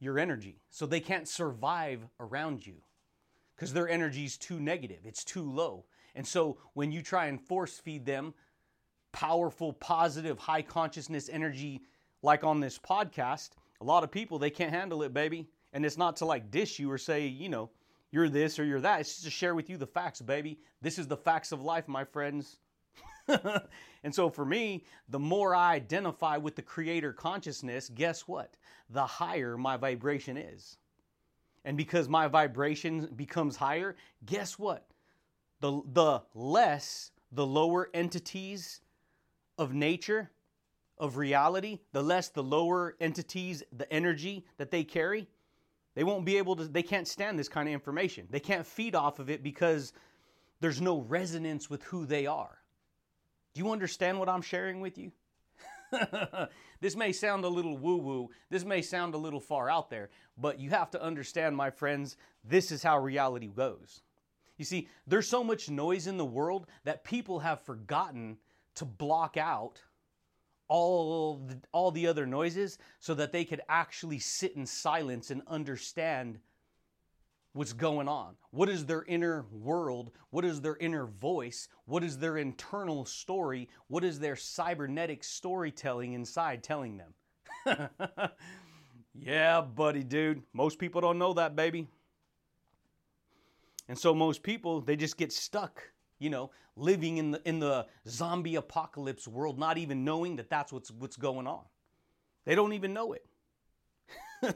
your 0.00 0.18
energy. 0.18 0.60
So 0.70 0.86
they 0.86 1.00
can't 1.00 1.28
survive 1.28 2.06
around 2.20 2.66
you 2.66 2.76
because 3.54 3.72
their 3.72 3.88
energy 3.88 4.24
is 4.24 4.36
too 4.36 4.60
negative, 4.60 5.00
it's 5.04 5.24
too 5.24 5.50
low. 5.50 5.84
And 6.14 6.26
so 6.26 6.58
when 6.74 6.92
you 6.92 7.02
try 7.02 7.26
and 7.26 7.40
force 7.40 7.78
feed 7.78 8.04
them 8.04 8.34
powerful, 9.12 9.72
positive, 9.72 10.38
high 10.38 10.62
consciousness 10.62 11.28
energy, 11.32 11.82
like 12.22 12.44
on 12.44 12.60
this 12.60 12.78
podcast, 12.78 13.50
a 13.80 13.84
lot 13.84 14.04
of 14.04 14.10
people, 14.10 14.38
they 14.38 14.50
can't 14.50 14.72
handle 14.72 15.02
it, 15.02 15.14
baby. 15.14 15.48
And 15.72 15.84
it's 15.84 15.98
not 15.98 16.16
to 16.16 16.24
like 16.24 16.50
dish 16.50 16.78
you 16.78 16.90
or 16.90 16.98
say, 16.98 17.26
you 17.26 17.48
know, 17.48 17.70
you're 18.14 18.28
this 18.28 18.60
or 18.60 18.64
you're 18.64 18.80
that. 18.80 19.00
It's 19.00 19.08
just 19.10 19.24
to 19.24 19.30
share 19.30 19.56
with 19.56 19.68
you 19.68 19.76
the 19.76 19.88
facts, 19.88 20.20
baby. 20.20 20.60
This 20.80 21.00
is 21.00 21.08
the 21.08 21.16
facts 21.16 21.50
of 21.50 21.62
life, 21.62 21.88
my 21.88 22.04
friends. 22.04 22.58
and 23.28 24.14
so 24.14 24.30
for 24.30 24.44
me, 24.44 24.84
the 25.08 25.18
more 25.18 25.52
I 25.52 25.74
identify 25.74 26.36
with 26.36 26.54
the 26.54 26.62
creator 26.62 27.12
consciousness, 27.12 27.90
guess 27.92 28.28
what? 28.28 28.56
The 28.88 29.04
higher 29.04 29.58
my 29.58 29.76
vibration 29.76 30.36
is. 30.36 30.76
And 31.64 31.76
because 31.76 32.08
my 32.08 32.28
vibration 32.28 33.08
becomes 33.16 33.56
higher, 33.56 33.96
guess 34.24 34.60
what? 34.60 34.86
The, 35.58 35.82
the 35.92 36.22
less 36.34 37.10
the 37.32 37.44
lower 37.44 37.90
entities 37.94 38.80
of 39.58 39.74
nature 39.74 40.30
of 40.98 41.16
reality, 41.16 41.80
the 41.90 42.02
less 42.02 42.28
the 42.28 42.44
lower 42.44 42.94
entities, 43.00 43.64
the 43.76 43.92
energy 43.92 44.46
that 44.58 44.70
they 44.70 44.84
carry, 44.84 45.26
they 45.94 46.04
won't 46.04 46.24
be 46.24 46.38
able 46.38 46.56
to, 46.56 46.64
they 46.64 46.82
can't 46.82 47.08
stand 47.08 47.38
this 47.38 47.48
kind 47.48 47.68
of 47.68 47.74
information. 47.74 48.26
They 48.30 48.40
can't 48.40 48.66
feed 48.66 48.94
off 48.94 49.18
of 49.18 49.30
it 49.30 49.42
because 49.42 49.92
there's 50.60 50.80
no 50.80 51.00
resonance 51.00 51.70
with 51.70 51.82
who 51.84 52.06
they 52.06 52.26
are. 52.26 52.58
Do 53.54 53.62
you 53.62 53.70
understand 53.70 54.18
what 54.18 54.28
I'm 54.28 54.42
sharing 54.42 54.80
with 54.80 54.98
you? 54.98 55.12
this 56.80 56.96
may 56.96 57.12
sound 57.12 57.44
a 57.44 57.48
little 57.48 57.78
woo 57.78 57.96
woo, 57.96 58.30
this 58.50 58.64
may 58.64 58.82
sound 58.82 59.14
a 59.14 59.18
little 59.18 59.40
far 59.40 59.70
out 59.70 59.90
there, 59.90 60.10
but 60.36 60.58
you 60.58 60.70
have 60.70 60.90
to 60.90 61.02
understand, 61.02 61.56
my 61.56 61.70
friends, 61.70 62.16
this 62.42 62.72
is 62.72 62.82
how 62.82 62.98
reality 62.98 63.46
goes. 63.46 64.02
You 64.56 64.64
see, 64.64 64.88
there's 65.06 65.28
so 65.28 65.44
much 65.44 65.68
noise 65.68 66.06
in 66.06 66.16
the 66.16 66.24
world 66.24 66.66
that 66.84 67.04
people 67.04 67.40
have 67.40 67.60
forgotten 67.60 68.38
to 68.76 68.84
block 68.84 69.36
out 69.36 69.80
all 70.74 71.36
the, 71.36 71.56
all 71.70 71.92
the 71.92 72.08
other 72.08 72.26
noises 72.26 72.78
so 72.98 73.14
that 73.14 73.30
they 73.30 73.44
could 73.44 73.60
actually 73.68 74.18
sit 74.18 74.56
in 74.56 74.66
silence 74.66 75.30
and 75.30 75.40
understand 75.46 76.36
what's 77.52 77.72
going 77.72 78.08
on. 78.08 78.34
What 78.50 78.68
is 78.68 78.84
their 78.84 79.04
inner 79.04 79.46
world? 79.52 80.10
What 80.30 80.44
is 80.44 80.60
their 80.60 80.76
inner 80.78 81.06
voice? 81.06 81.68
What 81.84 82.02
is 82.02 82.18
their 82.18 82.38
internal 82.38 83.04
story? 83.04 83.68
What 83.86 84.02
is 84.02 84.18
their 84.18 84.34
cybernetic 84.34 85.22
storytelling 85.22 86.14
inside 86.14 86.64
telling 86.64 86.96
them? 86.96 87.88
yeah, 89.14 89.60
buddy, 89.60 90.02
dude. 90.02 90.42
Most 90.52 90.80
people 90.80 91.00
don't 91.00 91.20
know 91.20 91.34
that, 91.34 91.54
baby. 91.54 91.86
And 93.88 93.96
so 93.96 94.12
most 94.12 94.42
people, 94.42 94.80
they 94.80 94.96
just 94.96 95.16
get 95.16 95.32
stuck 95.32 95.93
you 96.24 96.30
know, 96.30 96.50
living 96.74 97.18
in 97.18 97.32
the 97.32 97.42
in 97.46 97.58
the 97.58 97.86
zombie 98.08 98.56
apocalypse 98.56 99.28
world, 99.28 99.58
not 99.58 99.76
even 99.76 100.06
knowing 100.06 100.36
that 100.36 100.48
that's 100.48 100.72
what's 100.72 100.90
what's 100.90 101.16
going 101.16 101.46
on. 101.46 101.60
They 102.46 102.54
don't 102.54 102.72
even 102.72 102.94
know 102.94 103.12
it. 103.12 103.26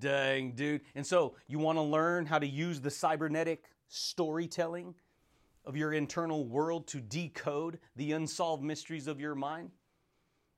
Dang, 0.00 0.50
dude. 0.52 0.80
And 0.96 1.06
so 1.06 1.36
you 1.46 1.60
want 1.60 1.78
to 1.78 1.82
learn 1.82 2.26
how 2.26 2.40
to 2.40 2.46
use 2.46 2.80
the 2.80 2.90
cybernetic 2.90 3.70
storytelling 3.86 4.96
of 5.64 5.76
your 5.76 5.92
internal 5.92 6.44
world 6.44 6.88
to 6.88 7.00
decode 7.00 7.78
the 7.94 8.10
unsolved 8.10 8.64
mysteries 8.64 9.06
of 9.06 9.20
your 9.20 9.36
mind? 9.36 9.70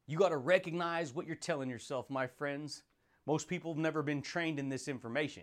You 0.07 0.17
got 0.17 0.31
to 0.31 0.39
recognize 0.39 1.15
what 1.15 1.27
you're 1.27 1.37
telling 1.37 1.69
yourself, 1.69 2.09
my 2.09 2.27
friends. 2.27 2.85
Most 3.27 3.49
people 3.49 3.75
have 3.75 3.83
never 3.83 4.03
been 4.03 4.23
trained 4.23 4.59
in 4.59 4.71
this 4.71 4.89
information 4.89 5.43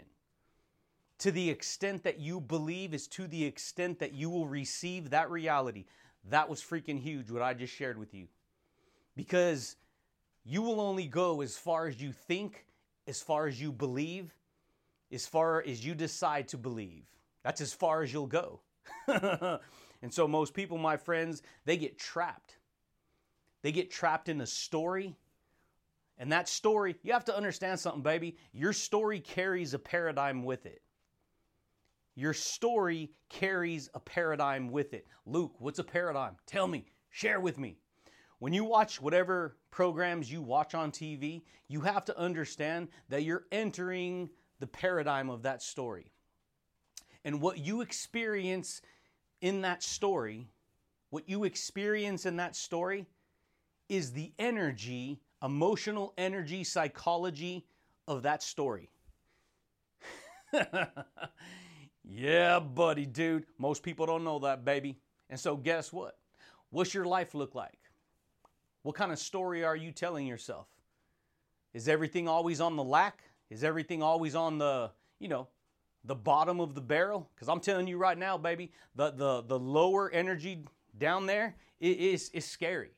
to 1.19 1.32
the 1.32 1.49
extent 1.49 2.04
that 2.04 2.19
you 2.19 2.39
believe 2.39 2.93
is 2.93 3.08
to 3.08 3.28
the 3.28 3.45
extent 3.45 3.99
that 3.99 4.13
you 4.13 4.30
will 4.30 4.47
receive 4.47 5.10
that 5.12 5.32
reality. 5.32 5.86
That 6.30 6.49
was 6.49 6.62
freaking 6.62 6.99
huge 6.99 7.32
what 7.32 7.41
I 7.41 7.54
just 7.54 7.73
shared 7.73 7.97
with 7.97 8.13
you. 8.13 8.28
Because 9.15 9.78
you 10.43 10.62
will 10.62 10.82
only 10.82 11.08
go 11.08 11.41
as 11.41 11.58
far 11.58 11.88
as 11.88 12.01
you 12.01 12.12
think, 12.12 12.65
as 13.08 13.21
far 13.21 13.47
as 13.47 13.62
you 13.62 13.71
believe, 13.71 14.34
as 15.12 15.25
far 15.25 15.63
as 15.65 15.86
you 15.86 15.95
decide 15.95 16.47
to 16.49 16.58
believe. 16.58 17.06
That's 17.43 17.62
as 17.62 17.73
far 17.73 18.01
as 18.01 18.12
you'll 18.12 18.28
go. 18.28 18.60
and 19.08 20.13
so, 20.13 20.28
most 20.28 20.54
people, 20.54 20.78
my 20.78 20.97
friends, 20.97 21.41
they 21.65 21.78
get 21.78 21.97
trapped. 21.97 22.58
They 23.62 23.71
get 23.71 23.89
trapped 23.89 24.30
in 24.30 24.41
a 24.41 24.45
story. 24.45 25.15
And 26.17 26.32
that 26.32 26.47
story, 26.47 26.95
you 27.04 27.13
have 27.13 27.25
to 27.25 27.36
understand 27.36 27.80
something, 27.80 28.01
baby. 28.01 28.38
Your 28.54 28.73
story 28.73 29.19
carries 29.19 29.73
a 29.73 29.80
paradigm 29.80 30.43
with 30.43 30.65
it. 30.65 30.82
Your 32.15 32.34
story 32.34 33.12
carries 33.30 33.89
a 33.93 33.99
paradigm 33.99 34.71
with 34.71 34.93
it. 34.93 35.06
Luke, 35.25 35.54
what's 35.60 35.80
a 35.80 35.84
paradigm? 35.84 36.38
Tell 36.45 36.67
me, 36.67 36.86
share 37.10 37.39
with 37.41 37.58
me. 37.58 37.78
When 38.39 38.54
you 38.54 38.63
watch 38.63 39.01
whatever 39.01 39.58
programs 39.69 40.32
you 40.32 40.41
watch 40.41 40.73
on 40.73 40.91
TV, 40.91 41.43
you 41.67 41.82
have 41.82 42.06
to 42.06 42.17
understand 42.17 42.88
that 43.10 43.23
you're 43.23 43.45
entering 43.51 44.30
the 44.60 44.67
paradigm 44.67 45.30
of 45.30 45.43
that 45.43 45.62
story. 45.62 46.12
And 47.25 47.41
what 47.41 47.58
you 47.58 47.82
experience 47.82 48.82
in 49.41 49.62
that 49.62 49.84
story, 49.84 50.47
what 51.10 51.28
you 51.28 51.43
experience 51.43 52.25
in 52.25 52.38
that 52.38 52.56
story 52.56 53.08
is 53.89 54.12
the 54.12 54.32
energy, 54.39 55.19
emotional 55.43 56.13
energy, 56.17 56.63
psychology 56.63 57.65
of 58.08 58.23
that 58.23 58.41
story. 58.43 58.89
Yeah, 62.07 62.59
buddy, 62.59 63.05
dude. 63.05 63.45
Most 63.57 63.83
people 63.83 64.05
don't 64.05 64.23
know 64.23 64.39
that, 64.39 64.63
baby. 64.63 64.99
And 65.29 65.39
so, 65.39 65.55
guess 65.57 65.91
what? 65.91 66.17
What's 66.69 66.93
your 66.93 67.05
life 67.05 67.33
look 67.33 67.55
like? 67.55 67.79
What 68.83 68.95
kind 68.95 69.11
of 69.11 69.17
story 69.17 69.63
are 69.63 69.75
you 69.75 69.91
telling 69.91 70.27
yourself? 70.27 70.67
Is 71.73 71.87
everything 71.87 72.27
always 72.27 72.61
on 72.61 72.75
the 72.75 72.83
lack? 72.83 73.23
Is 73.49 73.63
everything 73.63 74.03
always 74.03 74.35
on 74.35 74.59
the, 74.59 74.91
you 75.19 75.27
know, 75.27 75.47
the 76.03 76.15
bottom 76.15 76.59
of 76.59 76.75
the 76.75 76.81
barrel? 76.81 77.29
Because 77.33 77.49
I'm 77.49 77.59
telling 77.59 77.87
you 77.87 77.97
right 77.97 78.17
now, 78.17 78.37
baby, 78.37 78.71
the, 78.95 79.11
the, 79.11 79.41
the 79.41 79.57
lower 79.57 80.11
energy 80.11 80.63
down 80.97 81.25
there 81.25 81.55
is, 81.79 82.29
is 82.29 82.45
scary. 82.45 82.91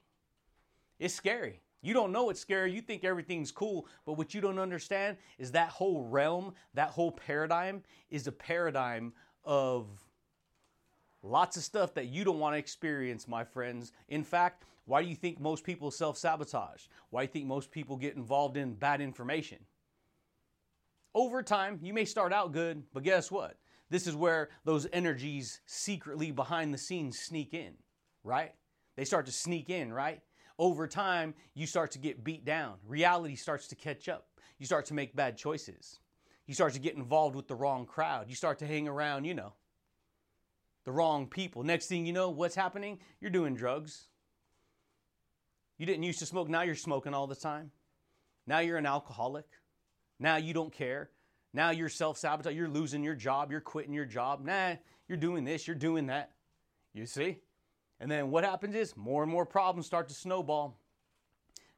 It's 0.99 1.13
scary. 1.13 1.61
You 1.81 1.93
don't 1.93 2.11
know 2.11 2.29
it's 2.29 2.39
scary. 2.39 2.71
You 2.71 2.81
think 2.81 3.03
everything's 3.03 3.51
cool. 3.51 3.87
But 4.05 4.13
what 4.13 4.33
you 4.33 4.41
don't 4.41 4.59
understand 4.59 5.17
is 5.37 5.51
that 5.51 5.69
whole 5.69 6.03
realm, 6.03 6.53
that 6.73 6.89
whole 6.89 7.11
paradigm 7.11 7.83
is 8.09 8.27
a 8.27 8.31
paradigm 8.31 9.13
of 9.43 9.87
lots 11.23 11.57
of 11.57 11.63
stuff 11.63 11.93
that 11.93 12.07
you 12.07 12.23
don't 12.23 12.39
want 12.39 12.55
to 12.55 12.59
experience, 12.59 13.27
my 13.27 13.43
friends. 13.43 13.91
In 14.09 14.23
fact, 14.23 14.63
why 14.85 15.03
do 15.03 15.09
you 15.09 15.15
think 15.15 15.39
most 15.39 15.63
people 15.63 15.91
self 15.91 16.17
sabotage? 16.17 16.85
Why 17.09 17.21
do 17.21 17.23
you 17.25 17.33
think 17.33 17.45
most 17.45 17.71
people 17.71 17.95
get 17.95 18.15
involved 18.15 18.57
in 18.57 18.73
bad 18.73 19.01
information? 19.01 19.59
over 21.17 21.41
time, 21.41 21.79
you 21.81 21.95
may 21.95 22.05
start 22.05 22.31
out 22.31 22.51
good, 22.51 22.83
but 22.93 23.01
guess 23.01 23.31
what? 23.31 23.57
This 23.89 24.05
is 24.05 24.15
where 24.15 24.49
those 24.65 24.85
energies 24.93 25.61
secretly 25.65 26.29
behind 26.29 26.71
the 26.71 26.77
scenes 26.77 27.17
sneak 27.17 27.55
in, 27.55 27.73
right? 28.23 28.53
They 28.95 29.03
start 29.03 29.25
to 29.25 29.31
sneak 29.31 29.71
in, 29.71 29.91
right? 29.91 30.21
Over 30.59 30.87
time, 30.87 31.35
you 31.53 31.67
start 31.67 31.91
to 31.91 31.99
get 31.99 32.23
beat 32.23 32.43
down. 32.43 32.75
Reality 32.87 33.35
starts 33.35 33.67
to 33.67 33.75
catch 33.75 34.09
up. 34.09 34.27
You 34.57 34.65
start 34.65 34.85
to 34.87 34.93
make 34.93 35.15
bad 35.15 35.37
choices. 35.37 35.99
You 36.47 36.53
start 36.53 36.73
to 36.73 36.79
get 36.79 36.95
involved 36.95 37.35
with 37.35 37.47
the 37.47 37.55
wrong 37.55 37.85
crowd. 37.85 38.29
You 38.29 38.35
start 38.35 38.59
to 38.59 38.67
hang 38.67 38.87
around, 38.87 39.25
you 39.25 39.35
know, 39.35 39.53
the 40.85 40.91
wrong 40.91 41.27
people. 41.27 41.63
Next 41.63 41.87
thing 41.87 42.05
you 42.05 42.13
know, 42.13 42.29
what's 42.29 42.55
happening? 42.55 42.99
You're 43.19 43.29
doing 43.29 43.53
drugs. 43.53 44.07
You 45.77 45.85
didn't 45.85 46.03
used 46.03 46.19
to 46.19 46.25
smoke, 46.25 46.49
now 46.49 46.63
you're 46.63 46.75
smoking 46.75 47.13
all 47.13 47.27
the 47.27 47.35
time. 47.35 47.71
Now 48.47 48.59
you're 48.59 48.77
an 48.77 48.85
alcoholic. 48.85 49.45
Now 50.19 50.37
you 50.37 50.53
don't 50.53 50.73
care. 50.73 51.11
Now 51.53 51.69
you're 51.71 51.89
self 51.89 52.17
sabotage. 52.17 52.55
You're 52.55 52.69
losing 52.69 53.03
your 53.03 53.15
job. 53.15 53.51
You're 53.51 53.61
quitting 53.61 53.93
your 53.93 54.05
job. 54.05 54.43
Nah, 54.43 54.75
you're 55.07 55.17
doing 55.17 55.43
this. 55.43 55.67
You're 55.67 55.75
doing 55.75 56.07
that. 56.07 56.31
You 56.93 57.05
see? 57.05 57.39
And 57.99 58.09
then 58.11 58.29
what 58.29 58.43
happens 58.43 58.75
is 58.75 58.95
more 58.95 59.23
and 59.23 59.31
more 59.31 59.45
problems 59.45 59.85
start 59.85 60.07
to 60.09 60.13
snowball. 60.13 60.79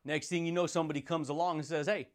Next 0.03 0.27
thing 0.27 0.45
you 0.45 0.51
know, 0.51 0.67
somebody 0.67 1.01
comes 1.01 1.29
along 1.29 1.57
and 1.59 1.65
says, 1.65 1.87
Hey, 1.87 2.09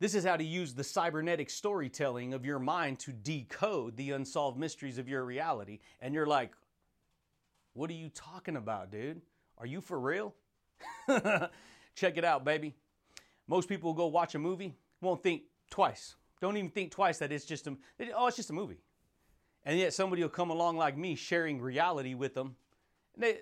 this 0.00 0.14
is 0.14 0.24
how 0.24 0.36
to 0.36 0.44
use 0.44 0.74
the 0.74 0.84
cybernetic 0.84 1.50
storytelling 1.50 2.34
of 2.34 2.44
your 2.44 2.58
mind 2.58 2.98
to 3.00 3.12
decode 3.12 3.96
the 3.96 4.10
unsolved 4.10 4.58
mysteries 4.58 4.98
of 4.98 5.08
your 5.08 5.24
reality. 5.24 5.78
And 6.00 6.14
you're 6.14 6.26
like, 6.26 6.52
What 7.74 7.90
are 7.90 7.94
you 7.94 8.08
talking 8.08 8.56
about, 8.56 8.90
dude? 8.90 9.22
Are 9.58 9.66
you 9.66 9.80
for 9.80 9.98
real? 9.98 10.34
Check 11.94 12.16
it 12.16 12.24
out, 12.24 12.44
baby. 12.44 12.74
Most 13.48 13.68
people 13.68 13.94
go 13.94 14.06
watch 14.06 14.34
a 14.34 14.38
movie, 14.38 14.74
won't 15.00 15.22
think 15.22 15.42
twice. 15.70 16.16
Don't 16.40 16.56
even 16.56 16.70
think 16.70 16.90
twice 16.90 17.18
that 17.18 17.32
it's 17.32 17.44
just 17.44 17.66
a, 17.66 17.76
oh, 18.14 18.26
it's 18.26 18.36
just 18.36 18.50
a 18.50 18.52
movie. 18.52 18.80
And 19.64 19.78
yet 19.78 19.94
somebody 19.94 20.22
will 20.22 20.28
come 20.28 20.50
along 20.50 20.76
like 20.76 20.96
me 20.96 21.14
sharing 21.14 21.60
reality 21.60 22.14
with 22.14 22.34
them. 22.34 22.56
They, 23.16 23.38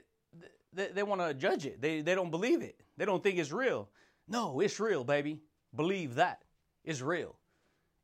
they, 0.73 0.89
they 0.89 1.03
want 1.03 1.21
to 1.21 1.35
judge 1.35 1.67
it. 1.67 1.81
They, 1.81 2.01
they 2.01 2.15
don't 2.15 2.31
believe 2.31 2.63
it. 2.63 2.81
They 2.97 3.05
don't 3.05 3.23
think 3.23 3.39
it's 3.39 3.53
real. 3.53 3.89
No, 4.29 4.61
it's 4.61 4.81
real, 4.81 5.05
baby. 5.05 5.41
Believe 5.75 6.15
that. 6.17 6.43
It's 6.85 7.01
real. 7.01 7.37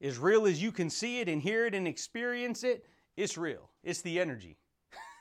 As 0.00 0.18
real 0.18 0.46
as 0.46 0.62
you 0.62 0.72
can 0.72 0.88
see 0.88 1.20
it 1.20 1.28
and 1.28 1.42
hear 1.42 1.66
it 1.66 1.74
and 1.74 1.86
experience 1.86 2.64
it, 2.64 2.86
it's 3.16 3.36
real. 3.36 3.70
It's 3.84 4.00
the 4.00 4.18
energy. 4.18 4.56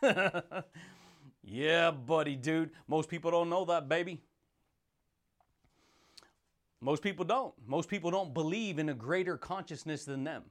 yeah, 1.43 1.91
buddy, 1.91 2.35
dude. 2.35 2.71
Most 2.87 3.09
people 3.09 3.31
don't 3.31 3.49
know 3.49 3.65
that, 3.65 3.89
baby. 3.89 4.21
Most 6.81 7.03
people 7.03 7.25
don't. 7.25 7.53
Most 7.67 7.89
people 7.89 8.09
don't 8.09 8.33
believe 8.33 8.79
in 8.79 8.89
a 8.89 8.93
greater 8.93 9.37
consciousness 9.37 10.05
than 10.05 10.23
them. 10.23 10.43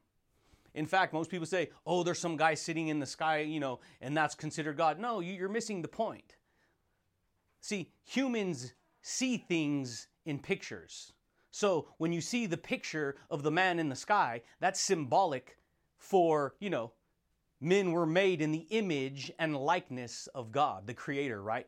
In 0.78 0.86
fact, 0.86 1.12
most 1.12 1.30
people 1.30 1.46
say, 1.46 1.70
oh, 1.86 2.02
there's 2.02 2.18
some 2.18 2.36
guy 2.36 2.54
sitting 2.54 2.88
in 2.88 3.00
the 3.00 3.06
sky, 3.06 3.40
you 3.40 3.60
know, 3.60 3.80
and 4.00 4.16
that's 4.16 4.34
considered 4.34 4.76
God. 4.76 4.98
No, 4.98 5.20
you're 5.20 5.48
missing 5.48 5.82
the 5.82 5.88
point. 5.88 6.36
See, 7.60 7.90
humans 8.04 8.74
see 9.02 9.36
things 9.36 10.08
in 10.24 10.38
pictures. 10.38 11.12
So 11.50 11.88
when 11.98 12.12
you 12.12 12.20
see 12.20 12.46
the 12.46 12.56
picture 12.56 13.16
of 13.30 13.42
the 13.42 13.50
man 13.50 13.78
in 13.78 13.88
the 13.88 13.96
sky, 13.96 14.42
that's 14.60 14.80
symbolic 14.80 15.58
for, 15.98 16.54
you 16.60 16.70
know, 16.70 16.92
men 17.60 17.92
were 17.92 18.06
made 18.06 18.40
in 18.40 18.52
the 18.52 18.66
image 18.70 19.32
and 19.38 19.56
likeness 19.56 20.28
of 20.34 20.52
God, 20.52 20.86
the 20.86 20.94
Creator, 20.94 21.42
right? 21.42 21.66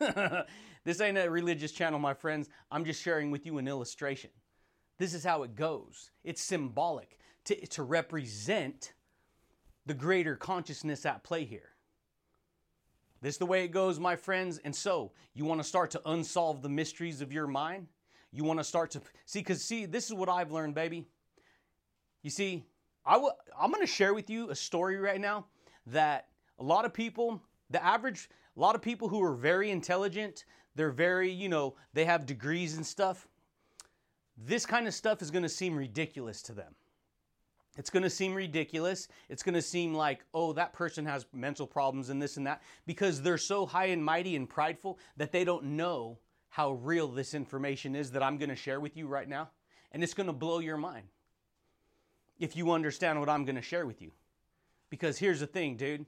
This 0.88 1.02
ain't 1.02 1.18
a 1.18 1.28
religious 1.28 1.72
channel, 1.72 1.98
my 1.98 2.14
friends. 2.14 2.48
I'm 2.70 2.86
just 2.86 3.02
sharing 3.02 3.30
with 3.30 3.44
you 3.44 3.58
an 3.58 3.68
illustration. 3.68 4.30
This 4.96 5.12
is 5.12 5.22
how 5.22 5.42
it 5.42 5.54
goes. 5.54 6.10
It's 6.24 6.40
symbolic 6.40 7.18
to, 7.48 7.66
to 7.66 7.82
represent 7.82 8.92
the 9.86 9.94
greater 9.94 10.36
consciousness 10.36 11.06
at 11.06 11.24
play 11.24 11.44
here. 11.44 11.70
This 13.20 13.34
is 13.34 13.38
the 13.38 13.46
way 13.46 13.64
it 13.64 13.68
goes, 13.68 13.98
my 13.98 14.16
friends. 14.16 14.58
And 14.64 14.74
so, 14.74 15.12
you 15.34 15.44
want 15.44 15.60
to 15.60 15.66
start 15.66 15.90
to 15.92 16.02
unsolve 16.10 16.62
the 16.62 16.68
mysteries 16.68 17.20
of 17.20 17.32
your 17.32 17.46
mind? 17.46 17.86
You 18.32 18.44
want 18.44 18.60
to 18.60 18.64
start 18.64 18.90
to 18.92 19.00
see, 19.24 19.40
because 19.40 19.64
see, 19.64 19.86
this 19.86 20.06
is 20.06 20.14
what 20.14 20.28
I've 20.28 20.52
learned, 20.52 20.74
baby. 20.74 21.06
You 22.22 22.30
see, 22.30 22.64
i 23.06 23.14
w- 23.14 23.32
I'm 23.58 23.70
going 23.70 23.82
to 23.82 23.90
share 23.90 24.12
with 24.12 24.28
you 24.28 24.50
a 24.50 24.54
story 24.54 24.98
right 24.98 25.20
now 25.20 25.46
that 25.86 26.28
a 26.58 26.62
lot 26.62 26.84
of 26.84 26.92
people, 26.92 27.42
the 27.70 27.82
average, 27.82 28.28
a 28.56 28.60
lot 28.60 28.74
of 28.74 28.82
people 28.82 29.08
who 29.08 29.22
are 29.22 29.32
very 29.32 29.70
intelligent, 29.70 30.44
they're 30.74 30.90
very, 30.90 31.30
you 31.30 31.48
know, 31.48 31.74
they 31.94 32.04
have 32.04 32.26
degrees 32.26 32.76
and 32.76 32.86
stuff. 32.86 33.26
This 34.36 34.66
kind 34.66 34.86
of 34.86 34.92
stuff 34.92 35.22
is 35.22 35.30
going 35.30 35.42
to 35.42 35.48
seem 35.48 35.74
ridiculous 35.74 36.42
to 36.42 36.52
them. 36.52 36.74
It's 37.78 37.90
going 37.90 38.02
to 38.02 38.10
seem 38.10 38.34
ridiculous. 38.34 39.06
It's 39.28 39.44
going 39.44 39.54
to 39.54 39.62
seem 39.62 39.94
like, 39.94 40.24
oh, 40.34 40.52
that 40.54 40.72
person 40.72 41.06
has 41.06 41.24
mental 41.32 41.66
problems 41.66 42.10
and 42.10 42.20
this 42.20 42.36
and 42.36 42.46
that 42.46 42.60
because 42.86 43.22
they're 43.22 43.38
so 43.38 43.64
high 43.64 43.86
and 43.86 44.04
mighty 44.04 44.34
and 44.34 44.48
prideful 44.48 44.98
that 45.16 45.30
they 45.30 45.44
don't 45.44 45.64
know 45.64 46.18
how 46.48 46.72
real 46.72 47.06
this 47.06 47.34
information 47.34 47.94
is 47.94 48.10
that 48.10 48.22
I'm 48.22 48.36
going 48.36 48.48
to 48.50 48.56
share 48.56 48.80
with 48.80 48.96
you 48.96 49.06
right 49.06 49.28
now. 49.28 49.50
And 49.92 50.02
it's 50.02 50.12
going 50.12 50.26
to 50.26 50.32
blow 50.32 50.58
your 50.58 50.76
mind 50.76 51.06
if 52.40 52.56
you 52.56 52.72
understand 52.72 53.20
what 53.20 53.28
I'm 53.28 53.44
going 53.44 53.56
to 53.56 53.62
share 53.62 53.86
with 53.86 54.02
you. 54.02 54.10
Because 54.90 55.16
here's 55.16 55.40
the 55.40 55.46
thing, 55.46 55.76
dude. 55.76 56.04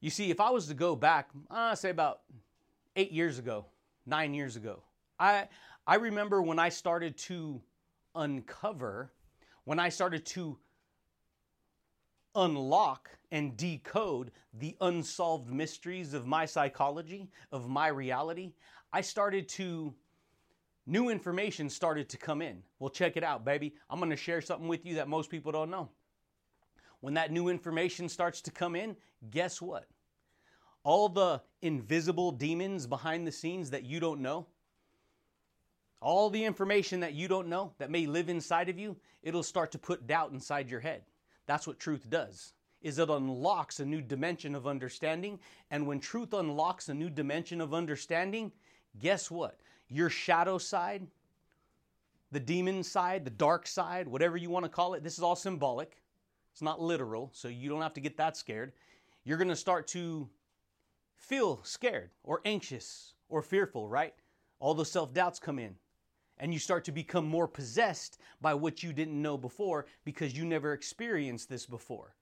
You 0.00 0.10
see, 0.10 0.30
if 0.30 0.40
I 0.40 0.50
was 0.50 0.68
to 0.68 0.74
go 0.74 0.94
back, 0.94 1.30
uh, 1.50 1.74
say 1.74 1.90
about 1.90 2.20
eight 2.94 3.10
years 3.10 3.38
ago, 3.38 3.66
nine 4.06 4.32
years 4.32 4.54
ago. 4.54 4.82
I, 5.18 5.48
I 5.86 5.96
remember 5.96 6.40
when 6.40 6.60
I 6.60 6.68
started 6.68 7.16
to 7.18 7.60
uncover, 8.14 9.10
when 9.64 9.78
I 9.78 9.88
started 9.88 10.26
to 10.26 10.58
unlock 12.34 13.10
and 13.30 13.56
decode 13.56 14.30
the 14.54 14.76
unsolved 14.80 15.50
mysteries 15.50 16.14
of 16.14 16.26
my 16.26 16.46
psychology, 16.46 17.30
of 17.50 17.68
my 17.68 17.88
reality, 17.88 18.52
I 18.92 19.00
started 19.00 19.48
to, 19.50 19.94
new 20.86 21.08
information 21.08 21.68
started 21.70 22.08
to 22.10 22.18
come 22.18 22.42
in. 22.42 22.62
Well, 22.78 22.90
check 22.90 23.16
it 23.16 23.24
out, 23.24 23.44
baby. 23.44 23.74
I'm 23.88 24.00
to 24.10 24.16
share 24.16 24.40
something 24.40 24.68
with 24.68 24.84
you 24.84 24.94
that 24.96 25.08
most 25.08 25.30
people 25.30 25.52
don't 25.52 25.70
know. 25.70 25.88
When 27.00 27.14
that 27.14 27.32
new 27.32 27.48
information 27.48 28.08
starts 28.08 28.40
to 28.42 28.50
come 28.50 28.76
in, 28.76 28.96
guess 29.30 29.60
what? 29.60 29.86
all 30.84 31.08
the 31.08 31.40
invisible 31.62 32.32
demons 32.32 32.86
behind 32.86 33.26
the 33.26 33.32
scenes 33.32 33.70
that 33.70 33.84
you 33.84 34.00
don't 34.00 34.20
know, 34.20 34.46
all 36.02 36.28
the 36.28 36.44
information 36.44 37.00
that 37.00 37.14
you 37.14 37.28
don't 37.28 37.48
know 37.48 37.72
that 37.78 37.90
may 37.90 38.06
live 38.06 38.28
inside 38.28 38.68
of 38.68 38.78
you, 38.78 38.96
it'll 39.22 39.42
start 39.42 39.72
to 39.72 39.78
put 39.78 40.06
doubt 40.06 40.32
inside 40.32 40.68
your 40.68 40.80
head. 40.80 41.02
That's 41.46 41.66
what 41.66 41.78
truth 41.78 42.10
does. 42.10 42.52
Is 42.82 42.98
it 42.98 43.08
unlocks 43.08 43.78
a 43.78 43.86
new 43.86 44.00
dimension 44.00 44.56
of 44.56 44.66
understanding, 44.66 45.38
and 45.70 45.86
when 45.86 46.00
truth 46.00 46.34
unlocks 46.34 46.88
a 46.88 46.94
new 46.94 47.08
dimension 47.08 47.60
of 47.60 47.72
understanding, 47.72 48.50
guess 48.98 49.30
what? 49.30 49.60
Your 49.88 50.10
shadow 50.10 50.58
side, 50.58 51.06
the 52.32 52.40
demon 52.40 52.82
side, 52.82 53.24
the 53.24 53.30
dark 53.30 53.68
side, 53.68 54.08
whatever 54.08 54.36
you 54.36 54.50
want 54.50 54.64
to 54.64 54.68
call 54.68 54.94
it, 54.94 55.04
this 55.04 55.16
is 55.16 55.22
all 55.22 55.36
symbolic. 55.36 56.02
It's 56.52 56.62
not 56.62 56.80
literal, 56.80 57.30
so 57.32 57.46
you 57.46 57.68
don't 57.68 57.82
have 57.82 57.94
to 57.94 58.00
get 58.00 58.16
that 58.16 58.36
scared. 58.36 58.72
You're 59.24 59.38
going 59.38 59.48
to 59.48 59.56
start 59.56 59.86
to 59.88 60.28
feel 61.16 61.60
scared 61.62 62.10
or 62.24 62.40
anxious 62.44 63.14
or 63.28 63.42
fearful, 63.42 63.88
right? 63.88 64.14
All 64.58 64.74
those 64.74 64.90
self 64.90 65.14
doubts 65.14 65.38
come 65.38 65.58
in. 65.58 65.76
And 66.42 66.52
you 66.52 66.58
start 66.58 66.84
to 66.86 66.92
become 66.92 67.24
more 67.24 67.46
possessed 67.46 68.18
by 68.40 68.52
what 68.52 68.82
you 68.82 68.92
didn't 68.92 69.22
know 69.22 69.38
before 69.38 69.86
because 70.04 70.36
you 70.36 70.44
never 70.44 70.72
experienced 70.72 71.48
this 71.48 71.66
before. 71.66 72.16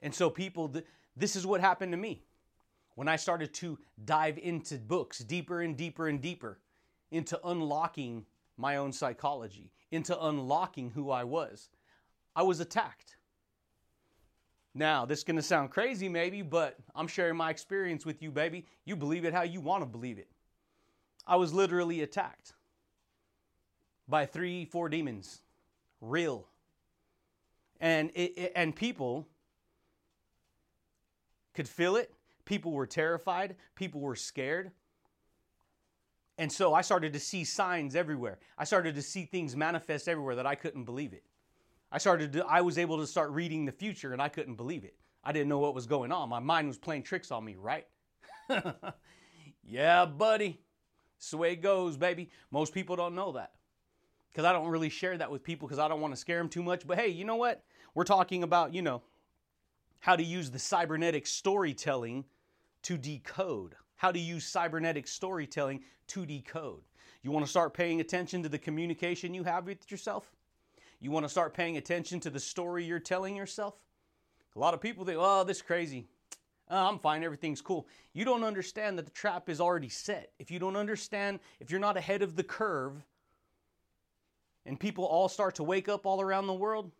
And 0.00 0.14
so, 0.14 0.30
people, 0.30 0.72
this 1.14 1.36
is 1.36 1.46
what 1.46 1.60
happened 1.60 1.92
to 1.92 1.98
me 1.98 2.22
when 2.94 3.06
I 3.06 3.16
started 3.16 3.52
to 3.54 3.78
dive 4.06 4.38
into 4.38 4.78
books 4.78 5.18
deeper 5.18 5.60
and 5.60 5.76
deeper 5.76 6.08
and 6.08 6.18
deeper 6.18 6.60
into 7.10 7.38
unlocking 7.46 8.24
my 8.56 8.76
own 8.76 8.92
psychology, 8.92 9.70
into 9.90 10.18
unlocking 10.26 10.88
who 10.88 11.10
I 11.10 11.24
was. 11.24 11.68
I 12.34 12.42
was 12.42 12.58
attacked. 12.58 13.18
Now, 14.74 15.04
this 15.04 15.18
is 15.18 15.24
going 15.24 15.36
to 15.36 15.42
sound 15.42 15.72
crazy 15.72 16.08
maybe, 16.08 16.40
but 16.40 16.78
I'm 16.94 17.06
sharing 17.06 17.36
my 17.36 17.50
experience 17.50 18.06
with 18.06 18.22
you, 18.22 18.30
baby. 18.30 18.64
You 18.86 18.96
believe 18.96 19.26
it 19.26 19.34
how 19.34 19.42
you 19.42 19.60
want 19.60 19.82
to 19.82 19.86
believe 19.86 20.18
it. 20.18 20.30
I 21.26 21.36
was 21.36 21.52
literally 21.52 22.00
attacked 22.00 22.54
by 24.08 24.26
three, 24.26 24.64
four 24.64 24.88
demons. 24.88 25.42
Real. 26.00 26.46
And 27.80 28.10
it, 28.14 28.38
it, 28.38 28.52
and 28.56 28.74
people 28.74 29.28
could 31.54 31.68
feel 31.68 31.96
it. 31.96 32.12
People 32.44 32.72
were 32.72 32.86
terrified. 32.86 33.56
People 33.74 34.00
were 34.00 34.16
scared. 34.16 34.70
And 36.38 36.50
so 36.50 36.72
I 36.72 36.82
started 36.82 37.12
to 37.12 37.20
see 37.20 37.44
signs 37.44 37.96
everywhere. 37.96 38.38
I 38.56 38.64
started 38.64 38.94
to 38.94 39.02
see 39.02 39.24
things 39.24 39.56
manifest 39.56 40.08
everywhere 40.08 40.36
that 40.36 40.46
I 40.46 40.54
couldn't 40.54 40.84
believe 40.84 41.12
it. 41.12 41.24
I 41.90 41.98
started 41.98 42.32
to, 42.34 42.46
I 42.46 42.60
was 42.60 42.78
able 42.78 42.98
to 42.98 43.06
start 43.06 43.30
reading 43.30 43.64
the 43.64 43.72
future 43.72 44.12
and 44.12 44.22
I 44.22 44.28
couldn't 44.28 44.54
believe 44.54 44.84
it. 44.84 44.94
I 45.24 45.32
didn't 45.32 45.48
know 45.48 45.58
what 45.58 45.74
was 45.74 45.86
going 45.86 46.12
on. 46.12 46.28
My 46.28 46.38
mind 46.38 46.68
was 46.68 46.78
playing 46.78 47.02
tricks 47.02 47.32
on 47.32 47.44
me, 47.44 47.56
right? 47.58 47.86
yeah, 49.64 50.06
buddy. 50.06 50.60
It's 51.18 51.32
the 51.32 51.38
way 51.38 51.52
it 51.52 51.56
goes, 51.56 51.96
baby. 51.96 52.30
Most 52.52 52.72
people 52.72 52.94
don't 52.94 53.16
know 53.16 53.32
that. 53.32 53.52
Because 54.38 54.48
I 54.48 54.52
don't 54.52 54.68
really 54.68 54.88
share 54.88 55.18
that 55.18 55.32
with 55.32 55.42
people 55.42 55.66
because 55.66 55.80
I 55.80 55.88
don't 55.88 56.00
want 56.00 56.14
to 56.14 56.16
scare 56.16 56.38
them 56.38 56.48
too 56.48 56.62
much. 56.62 56.86
But 56.86 56.96
hey, 56.96 57.08
you 57.08 57.24
know 57.24 57.34
what? 57.34 57.64
We're 57.92 58.04
talking 58.04 58.44
about, 58.44 58.72
you 58.72 58.82
know, 58.82 59.02
how 59.98 60.14
to 60.14 60.22
use 60.22 60.48
the 60.48 60.60
cybernetic 60.60 61.26
storytelling 61.26 62.24
to 62.82 62.96
decode. 62.96 63.74
How 63.96 64.12
to 64.12 64.18
use 64.20 64.46
cybernetic 64.46 65.08
storytelling 65.08 65.82
to 66.06 66.24
decode. 66.24 66.82
You 67.24 67.32
want 67.32 67.46
to 67.46 67.50
start 67.50 67.74
paying 67.74 68.00
attention 68.00 68.44
to 68.44 68.48
the 68.48 68.60
communication 68.60 69.34
you 69.34 69.42
have 69.42 69.66
with 69.66 69.90
yourself? 69.90 70.30
You 71.00 71.10
want 71.10 71.24
to 71.24 71.28
start 71.28 71.52
paying 71.52 71.76
attention 71.76 72.20
to 72.20 72.30
the 72.30 72.38
story 72.38 72.84
you're 72.84 73.00
telling 73.00 73.34
yourself? 73.34 73.74
A 74.54 74.58
lot 74.60 74.72
of 74.72 74.80
people 74.80 75.04
think, 75.04 75.18
oh, 75.20 75.42
this 75.42 75.56
is 75.56 75.62
crazy. 75.64 76.06
Oh, 76.70 76.86
I'm 76.86 77.00
fine, 77.00 77.24
everything's 77.24 77.60
cool. 77.60 77.88
You 78.12 78.24
don't 78.24 78.44
understand 78.44 78.98
that 78.98 79.04
the 79.04 79.10
trap 79.10 79.48
is 79.48 79.60
already 79.60 79.88
set. 79.88 80.30
If 80.38 80.48
you 80.48 80.60
don't 80.60 80.76
understand, 80.76 81.40
if 81.58 81.72
you're 81.72 81.80
not 81.80 81.96
ahead 81.96 82.22
of 82.22 82.36
the 82.36 82.44
curve, 82.44 83.04
and 84.68 84.78
people 84.78 85.04
all 85.04 85.28
start 85.28 85.54
to 85.56 85.62
wake 85.62 85.88
up 85.88 86.04
all 86.04 86.20
around 86.20 86.46
the 86.46 86.54
world, 86.54 86.92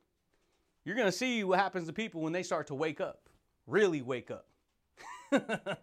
you're 0.85 0.96
going 0.96 1.07
to 1.07 1.12
see 1.12 1.44
what 1.44 1.59
happens 1.59 1.87
to 1.87 1.92
people 1.92 2.22
when 2.22 2.33
they 2.33 2.42
start 2.42 2.66
to 2.68 2.74
wake 2.74 3.00
up. 3.00 3.28
Really 3.66 4.00
wake 4.00 4.31
up. 4.31 4.46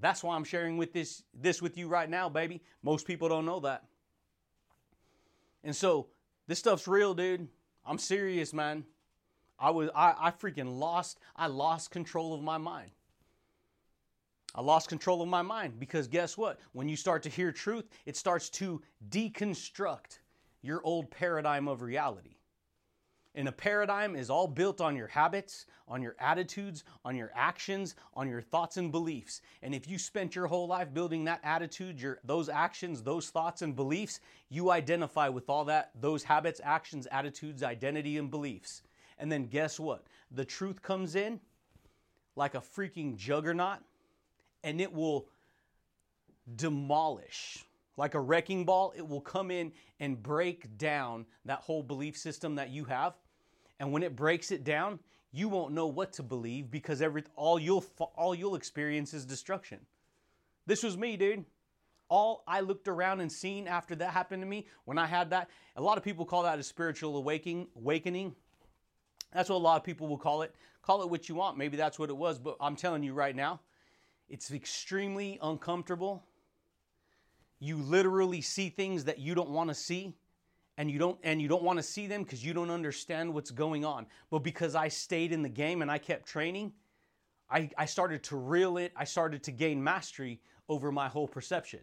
That's 0.00 0.24
why 0.24 0.34
I'm 0.34 0.44
sharing 0.44 0.78
with 0.78 0.94
this 0.94 1.22
this 1.34 1.60
with 1.60 1.76
you 1.76 1.88
right 1.88 2.08
now, 2.08 2.30
baby. 2.30 2.62
Most 2.82 3.06
people 3.06 3.28
don't 3.28 3.44
know 3.44 3.60
that. 3.60 3.84
And 5.62 5.76
so, 5.76 6.08
this 6.46 6.58
stuff's 6.58 6.88
real, 6.88 7.12
dude. 7.12 7.48
I'm 7.84 7.98
serious, 7.98 8.54
man. 8.54 8.84
I 9.58 9.70
was 9.70 9.90
I, 9.94 10.14
I 10.18 10.30
freaking 10.30 10.78
lost 10.78 11.18
I 11.34 11.48
lost 11.48 11.90
control 11.90 12.32
of 12.32 12.42
my 12.42 12.56
mind. 12.56 12.90
I 14.54 14.62
lost 14.62 14.88
control 14.88 15.20
of 15.20 15.28
my 15.28 15.42
mind 15.42 15.78
because 15.78 16.08
guess 16.08 16.38
what? 16.38 16.58
When 16.72 16.88
you 16.88 16.96
start 16.96 17.22
to 17.24 17.28
hear 17.28 17.52
truth, 17.52 17.84
it 18.06 18.16
starts 18.16 18.48
to 18.50 18.80
deconstruct 19.10 20.20
your 20.66 20.80
old 20.84 21.10
paradigm 21.10 21.68
of 21.68 21.80
reality. 21.80 22.36
And 23.36 23.48
a 23.48 23.52
paradigm 23.52 24.16
is 24.16 24.30
all 24.30 24.48
built 24.48 24.80
on 24.80 24.96
your 24.96 25.08
habits, 25.08 25.66
on 25.86 26.00
your 26.00 26.16
attitudes, 26.18 26.84
on 27.04 27.14
your 27.14 27.30
actions, 27.34 27.94
on 28.14 28.28
your 28.28 28.40
thoughts 28.40 28.78
and 28.78 28.90
beliefs. 28.90 29.42
And 29.62 29.74
if 29.74 29.86
you 29.86 29.98
spent 29.98 30.34
your 30.34 30.46
whole 30.46 30.66
life 30.66 30.94
building 30.94 31.24
that 31.24 31.40
attitude, 31.44 32.00
your 32.00 32.18
those 32.24 32.48
actions, 32.48 33.02
those 33.02 33.28
thoughts 33.28 33.60
and 33.60 33.76
beliefs, 33.76 34.20
you 34.48 34.70
identify 34.70 35.28
with 35.28 35.50
all 35.50 35.66
that, 35.66 35.90
those 36.00 36.24
habits, 36.24 36.62
actions, 36.64 37.06
attitudes, 37.12 37.62
identity 37.62 38.16
and 38.16 38.30
beliefs. 38.30 38.80
And 39.18 39.30
then 39.30 39.44
guess 39.44 39.78
what? 39.78 40.06
The 40.30 40.44
truth 40.44 40.80
comes 40.80 41.14
in 41.14 41.38
like 42.36 42.54
a 42.54 42.60
freaking 42.60 43.16
juggernaut 43.16 43.80
and 44.64 44.80
it 44.80 44.94
will 44.94 45.28
demolish 46.56 47.65
like 47.96 48.14
a 48.14 48.20
wrecking 48.20 48.64
ball, 48.64 48.92
it 48.96 49.06
will 49.06 49.20
come 49.20 49.50
in 49.50 49.72
and 50.00 50.22
break 50.22 50.76
down 50.76 51.26
that 51.44 51.60
whole 51.60 51.82
belief 51.82 52.16
system 52.16 52.56
that 52.56 52.70
you 52.70 52.84
have. 52.84 53.14
And 53.80 53.92
when 53.92 54.02
it 54.02 54.16
breaks 54.16 54.50
it 54.50 54.64
down, 54.64 54.98
you 55.32 55.48
won't 55.48 55.74
know 55.74 55.86
what 55.86 56.12
to 56.14 56.22
believe 56.22 56.70
because 56.70 57.02
every 57.02 57.24
all 57.34 57.58
you'll 57.58 57.84
all 58.14 58.34
you'll 58.34 58.54
experience 58.54 59.12
is 59.12 59.26
destruction. 59.26 59.80
This 60.66 60.82
was 60.82 60.96
me, 60.96 61.16
dude. 61.16 61.44
All 62.08 62.44
I 62.46 62.60
looked 62.60 62.88
around 62.88 63.20
and 63.20 63.30
seen 63.30 63.66
after 63.66 63.94
that 63.96 64.12
happened 64.12 64.42
to 64.42 64.46
me, 64.46 64.66
when 64.84 64.96
I 64.96 65.06
had 65.06 65.30
that, 65.30 65.50
a 65.76 65.82
lot 65.82 65.98
of 65.98 66.04
people 66.04 66.24
call 66.24 66.44
that 66.44 66.58
a 66.58 66.62
spiritual 66.62 67.16
awakening. 67.16 67.68
Awakening. 67.76 68.34
That's 69.32 69.48
what 69.48 69.56
a 69.56 69.58
lot 69.58 69.76
of 69.76 69.84
people 69.84 70.06
will 70.08 70.18
call 70.18 70.42
it. 70.42 70.54
Call 70.82 71.02
it 71.02 71.10
what 71.10 71.28
you 71.28 71.34
want. 71.34 71.58
Maybe 71.58 71.76
that's 71.76 71.98
what 71.98 72.10
it 72.10 72.16
was, 72.16 72.38
but 72.38 72.56
I'm 72.60 72.76
telling 72.76 73.02
you 73.02 73.12
right 73.12 73.34
now, 73.34 73.60
it's 74.28 74.52
extremely 74.52 75.38
uncomfortable. 75.42 76.24
You 77.58 77.78
literally 77.78 78.40
see 78.40 78.68
things 78.68 79.04
that 79.04 79.18
you 79.18 79.34
don't 79.34 79.50
want 79.50 79.68
to 79.68 79.74
see 79.74 80.14
and 80.78 80.90
you 80.90 80.98
don't 80.98 81.18
and 81.22 81.40
you 81.40 81.48
don't 81.48 81.62
want 81.62 81.78
to 81.78 81.82
see 81.82 82.06
them 82.06 82.22
because 82.22 82.44
you 82.44 82.52
don't 82.52 82.70
understand 82.70 83.32
what's 83.32 83.50
going 83.50 83.84
on. 83.84 84.06
But 84.30 84.40
because 84.40 84.74
i 84.74 84.88
stayed 84.88 85.32
in 85.32 85.42
the 85.42 85.48
game 85.48 85.82
and 85.82 85.90
i 85.90 85.98
kept 85.98 86.26
training 86.26 86.72
I, 87.48 87.70
I 87.78 87.86
started 87.86 88.22
to 88.24 88.36
reel 88.36 88.76
it 88.76 88.92
i 88.96 89.04
started 89.04 89.42
to 89.44 89.52
gain 89.52 89.82
mastery 89.82 90.40
over 90.68 90.92
my 90.92 91.08
whole 91.08 91.28
perception. 91.28 91.80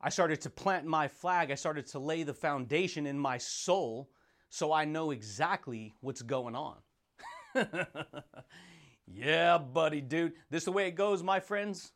I 0.00 0.10
started 0.10 0.40
to 0.42 0.50
plant 0.50 0.84
my 0.86 1.08
flag 1.08 1.50
i 1.50 1.54
started 1.54 1.86
to 1.88 1.98
lay 1.98 2.22
the 2.22 2.34
foundation 2.34 3.06
in 3.06 3.18
my 3.18 3.38
soul 3.38 4.10
so 4.48 4.72
i 4.72 4.84
know 4.84 5.10
exactly 5.10 5.94
what's 6.00 6.22
going 6.22 6.56
on. 6.56 6.76
Yeah 9.08 9.58
buddy 9.58 10.00
dude. 10.00 10.32
This 10.50 10.62
is 10.62 10.64
the 10.64 10.72
way 10.72 10.88
it 10.88 10.96
goes 10.96 11.22
my 11.22 11.38
friends 11.38 11.92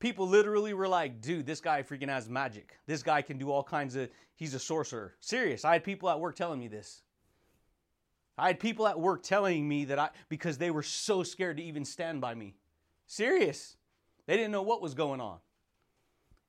people 0.00 0.26
literally 0.26 0.74
were 0.74 0.88
like, 0.88 1.20
dude, 1.20 1.46
this 1.46 1.60
guy 1.60 1.82
freaking 1.82 2.08
has 2.08 2.28
magic. 2.28 2.76
This 2.86 3.02
guy 3.02 3.22
can 3.22 3.38
do 3.38 3.50
all 3.50 3.62
kinds 3.62 3.94
of, 3.94 4.08
he's 4.34 4.54
a 4.54 4.58
sorcerer. 4.58 5.14
Serious. 5.20 5.64
I 5.64 5.74
had 5.74 5.84
people 5.84 6.10
at 6.10 6.18
work 6.18 6.34
telling 6.34 6.58
me 6.58 6.68
this. 6.68 7.02
I 8.36 8.48
had 8.48 8.58
people 8.58 8.88
at 8.88 8.98
work 8.98 9.22
telling 9.22 9.68
me 9.68 9.84
that 9.84 9.98
I, 9.98 10.10
because 10.30 10.56
they 10.56 10.70
were 10.70 10.82
so 10.82 11.22
scared 11.22 11.58
to 11.58 11.62
even 11.62 11.84
stand 11.84 12.22
by 12.22 12.34
me. 12.34 12.56
Serious. 13.06 13.76
They 14.26 14.36
didn't 14.36 14.52
know 14.52 14.62
what 14.62 14.80
was 14.80 14.94
going 14.94 15.20
on. 15.20 15.38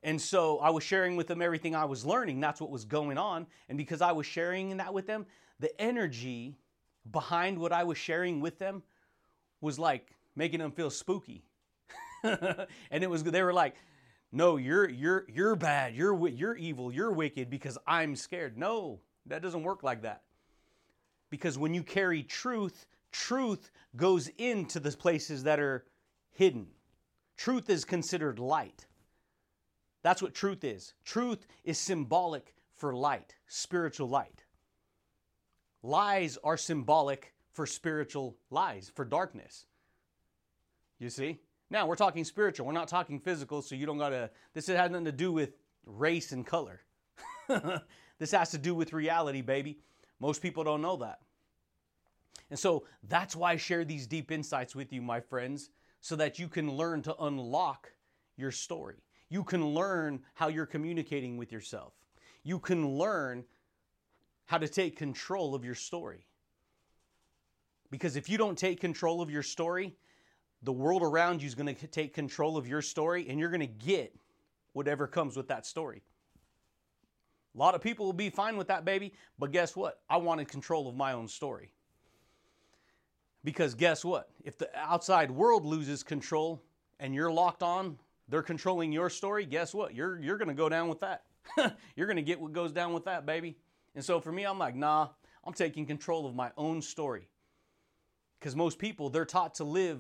And 0.01 0.19
so 0.19 0.57
I 0.59 0.69
was 0.69 0.83
sharing 0.83 1.15
with 1.15 1.27
them 1.27 1.41
everything 1.41 1.75
I 1.75 1.85
was 1.85 2.05
learning. 2.05 2.39
That's 2.39 2.61
what 2.61 2.71
was 2.71 2.85
going 2.85 3.17
on. 3.17 3.45
And 3.67 3.77
because 3.77 4.01
I 4.01 4.13
was 4.13 4.25
sharing 4.25 4.77
that 4.77 4.93
with 4.93 5.05
them, 5.05 5.25
the 5.59 5.79
energy 5.79 6.57
behind 7.11 7.59
what 7.59 7.73
I 7.73 7.83
was 7.83 7.97
sharing 7.97 8.39
with 8.39 8.57
them 8.57 8.81
was 9.59 9.77
like 9.77 10.15
making 10.35 10.59
them 10.59 10.71
feel 10.71 10.89
spooky. 10.89 11.43
and 12.91 13.03
it 13.03 13.10
was 13.10 13.23
they 13.23 13.43
were 13.43 13.53
like, 13.53 13.75
"No, 14.31 14.57
you're 14.57 14.89
you're 14.89 15.25
you're 15.27 15.55
bad. 15.55 15.95
You're 15.95 16.27
you're 16.27 16.55
evil. 16.55 16.91
You're 16.91 17.12
wicked 17.12 17.49
because 17.49 17.77
I'm 17.88 18.15
scared." 18.15 18.57
No, 18.57 18.99
that 19.25 19.41
doesn't 19.41 19.63
work 19.63 19.84
like 19.84 20.01
that. 20.03 20.23
Because 21.29 21.57
when 21.57 21.73
you 21.73 21.84
carry 21.84 22.23
truth, 22.23 22.86
truth 23.12 23.71
goes 23.95 24.29
into 24.38 24.79
the 24.79 24.91
places 24.91 25.43
that 25.43 25.60
are 25.60 25.86
hidden. 26.31 26.67
Truth 27.38 27.69
is 27.69 27.86
considered 27.86 28.39
light. 28.39 28.86
That's 30.03 30.21
what 30.21 30.34
truth 30.34 30.63
is. 30.63 30.93
Truth 31.05 31.47
is 31.63 31.77
symbolic 31.77 32.53
for 32.75 32.93
light, 32.93 33.36
spiritual 33.47 34.10
light. 34.10 34.43
Lies 35.84 36.38
are 36.43 36.57
symbolic 36.57 37.34
for 37.53 37.65
spiritual 37.65 38.38
lies, 38.49 38.91
for 38.93 39.05
darkness. 39.05 39.65
You 40.99 41.10
see? 41.10 41.39
Now, 41.71 41.88
we're 41.88 41.95
talking 41.95 42.25
spiritual, 42.25 42.67
we're 42.67 42.73
not 42.73 42.89
talking 42.89 43.17
physical, 43.17 43.62
so 43.62 43.75
you 43.75 43.86
don't 43.86 43.97
gotta, 43.97 44.29
this 44.53 44.67
has 44.67 44.91
nothing 44.91 45.05
to 45.05 45.12
do 45.13 45.31
with 45.31 45.51
race 45.86 46.34
and 46.34 46.45
color. 46.45 46.81
this 48.19 48.31
has 48.31 48.51
to 48.51 48.57
do 48.57 48.75
with 48.75 48.91
reality, 48.91 49.41
baby. 49.41 49.79
Most 50.19 50.41
people 50.41 50.65
don't 50.65 50.81
know 50.81 50.97
that. 50.97 51.21
And 52.49 52.60
so 52.60 52.84
that's 53.07 53.38
why 53.38 53.53
I 53.53 53.55
share 53.55 53.86
these 53.86 54.05
deep 54.05 54.34
insights 54.34 54.75
with 54.75 54.91
you, 54.91 55.01
my 55.01 55.21
friends, 55.21 55.69
so 56.01 56.17
that 56.17 56.38
you 56.38 56.49
can 56.49 56.69
learn 56.69 57.01
to 57.03 57.15
unlock 57.15 57.89
your 58.36 58.51
story. 58.51 58.97
You 59.29 59.45
can 59.45 59.65
learn 59.65 60.19
how 60.34 60.49
you're 60.49 60.65
communicating 60.65 61.38
with 61.38 61.53
yourself. 61.53 61.93
You 62.43 62.60
can 62.60 62.97
learn 62.97 63.45
how 64.45 64.57
to 64.57 64.67
take 64.67 64.97
control 64.97 65.55
of 65.55 65.63
your 65.63 65.75
story. 65.75 66.27
Because 67.89 68.17
if 68.17 68.27
you 68.27 68.38
don't 68.38 68.57
take 68.57 68.81
control 68.81 69.21
of 69.21 69.31
your 69.31 69.43
story, 69.43 69.95
the 70.63 70.71
world 70.71 71.02
around 71.02 71.41
you 71.41 71.47
is 71.47 71.56
going 71.56 71.74
to 71.74 71.88
take 71.88 72.13
control 72.13 72.58
of 72.58 72.67
your 72.67 72.82
story 72.82 73.28
and 73.30 73.39
you're 73.39 73.50
going 73.50 73.62
to 73.62 73.67
get 73.67 74.15
whatever 74.74 75.08
comes 75.08 75.36
with 75.36 75.47
that 75.47 75.65
story. 75.65 76.04
A 77.54 77.58
lot 77.58 77.76
of 77.76 77.82
people 77.82 78.06
will 78.06 78.13
be 78.13 78.30
fine 78.30 78.56
with 78.56 78.67
that, 78.67 78.86
baby, 78.86 79.13
but 79.38 79.52
guess 79.52 79.76
what? 79.76 80.02
I 80.10 80.17
wanted 80.17 80.47
control 80.47 80.88
of 80.88 80.95
my 80.95 81.13
own 81.13 81.28
story. 81.28 81.74
Because 83.43 83.74
guess 83.74 84.06
what? 84.06 84.30
If 84.43 84.58
the 84.58 84.69
outside 84.78 85.32
world 85.32 85.65
loses 85.65 86.04
control 86.04 86.62
and 87.00 87.13
you're 87.13 87.32
locked 87.32 87.63
on, 87.63 87.97
they're 88.30 88.43
controlling 88.43 88.91
your 88.91 89.10
story, 89.10 89.45
guess 89.45 89.74
what? 89.74 89.93
You're, 89.93 90.19
you're 90.19 90.38
going 90.38 90.48
to 90.48 90.54
go 90.54 90.69
down 90.69 90.88
with 90.88 91.02
that. 91.02 91.23
you're 91.96 92.08
going 92.08 92.17
to 92.17 92.21
get 92.21 92.40
what 92.40 92.54
goes 92.54 92.71
down 92.71 92.94
with 92.94 93.06
that, 93.06 93.25
baby. 93.25 93.58
And 93.96 94.06
so 94.06 94.21
for 94.21 94.31
me, 94.31 94.46
I'm 94.46 94.60
like, 94.60 94.75
nah, 94.75 95.10
I'm 95.44 95.54
taking 95.54 95.85
control 95.85 96.25
of 96.25 96.35
my 96.35 96.52
own 96.56 96.81
story. 96.81 97.27
Because 98.40 98.56
most 98.56 98.79
people, 98.79 99.10
they're 99.10 99.25
taught 99.25 99.56
to 99.56 99.63
live 99.63 100.00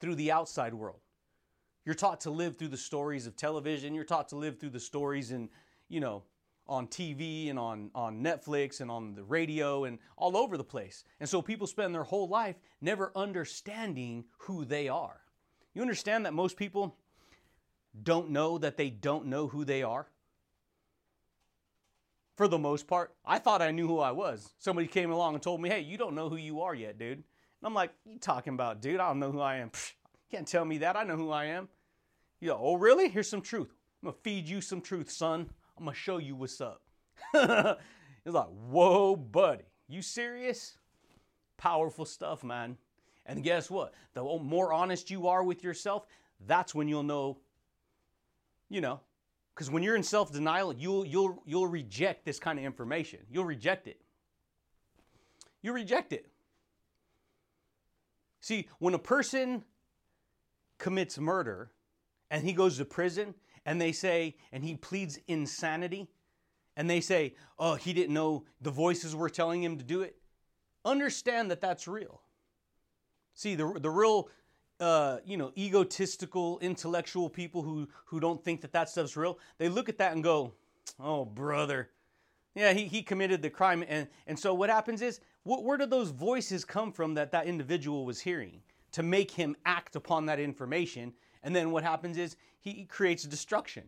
through 0.00 0.14
the 0.14 0.32
outside 0.32 0.74
world. 0.74 1.00
You're 1.84 1.94
taught 1.94 2.20
to 2.22 2.30
live 2.30 2.58
through 2.58 2.68
the 2.68 2.76
stories 2.76 3.26
of 3.26 3.36
television. 3.36 3.94
You're 3.94 4.04
taught 4.04 4.28
to 4.28 4.36
live 4.36 4.58
through 4.58 4.70
the 4.70 4.80
stories 4.80 5.30
in, 5.30 5.48
you 5.88 6.00
know, 6.00 6.22
on 6.66 6.86
TV 6.86 7.48
and 7.48 7.58
on, 7.58 7.90
on 7.94 8.22
Netflix 8.22 8.80
and 8.80 8.90
on 8.90 9.14
the 9.14 9.24
radio 9.24 9.84
and 9.84 9.98
all 10.16 10.36
over 10.36 10.56
the 10.56 10.64
place. 10.64 11.04
And 11.18 11.28
so 11.28 11.40
people 11.40 11.66
spend 11.66 11.94
their 11.94 12.04
whole 12.04 12.28
life 12.28 12.56
never 12.80 13.10
understanding 13.16 14.24
who 14.38 14.64
they 14.64 14.88
are. 14.88 15.20
You 15.74 15.80
understand 15.80 16.26
that 16.26 16.34
most 16.34 16.56
people 16.56 16.96
don't 18.02 18.30
know 18.30 18.58
that 18.58 18.76
they 18.76 18.90
don't 18.90 19.26
know 19.26 19.48
who 19.48 19.64
they 19.64 19.82
are? 19.82 20.08
For 22.36 22.46
the 22.46 22.58
most 22.58 22.86
part, 22.86 23.14
I 23.24 23.38
thought 23.38 23.62
I 23.62 23.72
knew 23.72 23.88
who 23.88 23.98
I 23.98 24.12
was. 24.12 24.54
Somebody 24.58 24.86
came 24.86 25.10
along 25.10 25.34
and 25.34 25.42
told 25.42 25.60
me, 25.60 25.68
hey, 25.68 25.80
you 25.80 25.98
don't 25.98 26.14
know 26.14 26.28
who 26.28 26.36
you 26.36 26.60
are 26.60 26.74
yet, 26.74 26.98
dude. 26.98 27.24
And 27.60 27.66
I'm 27.66 27.74
like, 27.74 27.92
you 28.04 28.18
talking 28.18 28.54
about, 28.54 28.80
dude? 28.80 29.00
I 29.00 29.08
don't 29.08 29.18
know 29.18 29.32
who 29.32 29.40
I 29.40 29.56
am. 29.56 29.70
Psh, 29.70 29.92
can't 30.30 30.46
tell 30.46 30.64
me 30.64 30.78
that. 30.78 30.96
I 30.96 31.04
know 31.04 31.16
who 31.16 31.30
I 31.30 31.46
am. 31.46 31.68
Go, 32.42 32.58
oh, 32.60 32.74
really? 32.76 33.08
Here's 33.08 33.28
some 33.28 33.42
truth. 33.42 33.74
I'm 34.02 34.12
to 34.12 34.18
feed 34.18 34.48
you 34.48 34.60
some 34.60 34.80
truth, 34.80 35.10
son. 35.10 35.50
I'm 35.76 35.86
to 35.86 35.94
show 35.94 36.18
you 36.18 36.36
what's 36.36 36.60
up. 36.60 36.82
It's 38.28 38.34
like, 38.34 38.48
whoa, 38.68 39.16
buddy, 39.16 39.64
you 39.88 40.02
serious? 40.02 40.76
Powerful 41.56 42.04
stuff, 42.04 42.44
man. 42.44 42.76
And 43.24 43.42
guess 43.42 43.70
what? 43.70 43.94
The 44.12 44.22
more 44.22 44.70
honest 44.70 45.10
you 45.10 45.28
are 45.28 45.42
with 45.42 45.64
yourself, 45.64 46.06
that's 46.46 46.74
when 46.74 46.88
you'll 46.88 47.02
know, 47.04 47.38
you 48.68 48.82
know, 48.82 49.00
because 49.54 49.70
when 49.70 49.82
you're 49.82 49.96
in 49.96 50.02
self-denial, 50.02 50.74
you'll 50.74 51.06
you'll 51.06 51.42
you'll 51.46 51.66
reject 51.66 52.26
this 52.26 52.38
kind 52.38 52.58
of 52.58 52.66
information. 52.66 53.20
You'll 53.30 53.46
reject 53.46 53.86
it. 53.86 53.98
You 55.62 55.72
reject 55.72 56.12
it. 56.12 56.26
See, 58.40 58.68
when 58.78 58.94
a 58.94 58.98
person 58.98 59.64
commits 60.78 61.18
murder 61.18 61.72
and 62.30 62.44
he 62.44 62.52
goes 62.52 62.78
to 62.78 62.84
prison 62.84 63.34
and 63.66 63.80
they 63.80 63.92
say, 63.92 64.36
and 64.52 64.64
he 64.64 64.76
pleads 64.76 65.18
insanity, 65.26 66.08
and 66.76 66.88
they 66.88 67.00
say, 67.00 67.34
oh, 67.58 67.74
he 67.74 67.92
didn't 67.92 68.14
know 68.14 68.44
the 68.60 68.70
voices 68.70 69.14
were 69.16 69.28
telling 69.28 69.62
him 69.62 69.78
to 69.78 69.84
do 69.84 70.02
it, 70.02 70.16
understand 70.84 71.50
that 71.50 71.60
that's 71.60 71.88
real. 71.88 72.22
See, 73.34 73.56
the, 73.56 73.78
the 73.80 73.90
real, 73.90 74.28
uh, 74.78 75.18
you 75.24 75.36
know, 75.36 75.52
egotistical, 75.58 76.58
intellectual 76.60 77.28
people 77.28 77.62
who, 77.62 77.88
who 78.06 78.20
don't 78.20 78.42
think 78.42 78.60
that 78.60 78.72
that 78.72 78.88
stuff's 78.88 79.16
real, 79.16 79.38
they 79.58 79.68
look 79.68 79.88
at 79.88 79.98
that 79.98 80.12
and 80.12 80.22
go, 80.22 80.54
oh, 81.00 81.24
brother. 81.24 81.90
Yeah, 82.54 82.72
he, 82.72 82.86
he 82.86 83.02
committed 83.02 83.42
the 83.42 83.50
crime. 83.50 83.84
And, 83.86 84.08
and 84.26 84.38
so 84.38 84.54
what 84.54 84.70
happens 84.70 85.02
is, 85.02 85.20
wh- 85.48 85.64
where 85.64 85.78
did 85.78 85.90
those 85.90 86.10
voices 86.10 86.64
come 86.64 86.92
from 86.92 87.14
that 87.14 87.32
that 87.32 87.46
individual 87.46 88.04
was 88.04 88.20
hearing 88.20 88.60
to 88.92 89.02
make 89.02 89.30
him 89.30 89.56
act 89.64 89.96
upon 89.96 90.26
that 90.26 90.38
information? 90.38 91.12
And 91.42 91.56
then 91.56 91.70
what 91.70 91.82
happens 91.82 92.18
is 92.18 92.36
he 92.60 92.84
creates 92.84 93.24
destruction. 93.24 93.84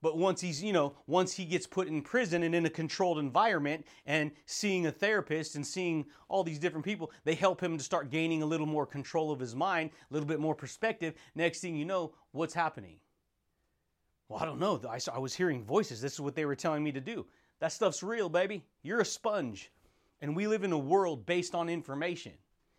But 0.00 0.16
once 0.16 0.40
he's, 0.40 0.62
you 0.62 0.72
know, 0.72 0.94
once 1.08 1.34
he 1.34 1.44
gets 1.44 1.66
put 1.66 1.88
in 1.88 2.02
prison 2.02 2.44
and 2.44 2.54
in 2.54 2.66
a 2.66 2.70
controlled 2.70 3.18
environment 3.18 3.84
and 4.06 4.30
seeing 4.46 4.86
a 4.86 4.92
therapist 4.92 5.56
and 5.56 5.66
seeing 5.66 6.06
all 6.28 6.44
these 6.44 6.60
different 6.60 6.84
people, 6.84 7.10
they 7.24 7.34
help 7.34 7.60
him 7.60 7.76
to 7.76 7.82
start 7.82 8.10
gaining 8.10 8.42
a 8.42 8.46
little 8.46 8.66
more 8.66 8.86
control 8.86 9.32
of 9.32 9.40
his 9.40 9.56
mind, 9.56 9.90
a 10.08 10.14
little 10.14 10.28
bit 10.28 10.38
more 10.38 10.54
perspective. 10.54 11.14
Next 11.34 11.58
thing 11.60 11.74
you 11.74 11.84
know, 11.84 12.12
what's 12.30 12.54
happening? 12.54 13.00
Well, 14.28 14.38
I 14.40 14.44
don't 14.44 14.60
know. 14.60 14.80
I 15.12 15.18
was 15.18 15.34
hearing 15.34 15.64
voices. 15.64 16.00
This 16.00 16.12
is 16.12 16.20
what 16.20 16.36
they 16.36 16.44
were 16.44 16.54
telling 16.54 16.84
me 16.84 16.92
to 16.92 17.00
do. 17.00 17.26
That 17.60 17.72
stuff's 17.72 18.02
real, 18.02 18.28
baby. 18.28 18.62
You're 18.82 19.00
a 19.00 19.04
sponge. 19.04 19.70
And 20.20 20.34
we 20.34 20.46
live 20.46 20.64
in 20.64 20.72
a 20.72 20.78
world 20.78 21.26
based 21.26 21.54
on 21.54 21.68
information. 21.68 22.32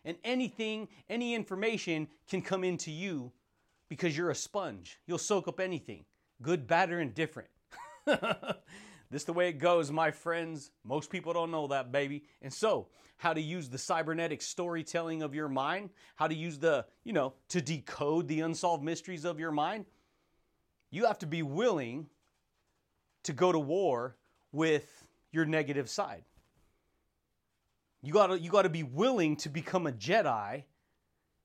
And 0.05 0.17
anything, 0.23 0.87
any 1.09 1.35
information 1.35 2.07
can 2.29 2.41
come 2.41 2.63
into 2.63 2.91
you 2.91 3.31
because 3.89 4.17
you're 4.17 4.29
a 4.29 4.35
sponge. 4.35 4.99
You'll 5.07 5.17
soak 5.17 5.47
up 5.47 5.59
anything 5.59 6.05
good, 6.41 6.67
bad, 6.67 6.91
or 6.91 7.01
indifferent. 7.01 7.49
this 8.05 8.19
is 9.11 9.23
the 9.25 9.33
way 9.33 9.49
it 9.49 9.59
goes, 9.59 9.91
my 9.91 10.11
friends. 10.11 10.71
Most 10.83 11.09
people 11.09 11.33
don't 11.33 11.51
know 11.51 11.67
that, 11.67 11.91
baby. 11.91 12.23
And 12.41 12.53
so, 12.53 12.87
how 13.17 13.33
to 13.33 13.41
use 13.41 13.69
the 13.69 13.77
cybernetic 13.77 14.41
storytelling 14.41 15.21
of 15.21 15.35
your 15.35 15.49
mind, 15.49 15.89
how 16.15 16.27
to 16.27 16.35
use 16.35 16.57
the, 16.57 16.85
you 17.03 17.11
know, 17.11 17.33
to 17.49 17.61
decode 17.61 18.27
the 18.27 18.39
unsolved 18.41 18.83
mysteries 18.83 19.25
of 19.25 19.39
your 19.39 19.51
mind. 19.51 19.85
You 20.91 21.05
have 21.05 21.19
to 21.19 21.27
be 21.27 21.43
willing 21.43 22.07
to 23.23 23.33
go 23.33 23.51
to 23.51 23.59
war 23.59 24.15
with 24.51 25.07
your 25.31 25.45
negative 25.45 25.89
side. 25.89 26.23
You 28.01 28.13
got 28.13 28.27
to 28.27 28.39
you 28.39 28.49
got 28.49 28.63
to 28.63 28.69
be 28.69 28.83
willing 28.83 29.35
to 29.37 29.49
become 29.49 29.85
a 29.87 29.91
Jedi 29.91 30.63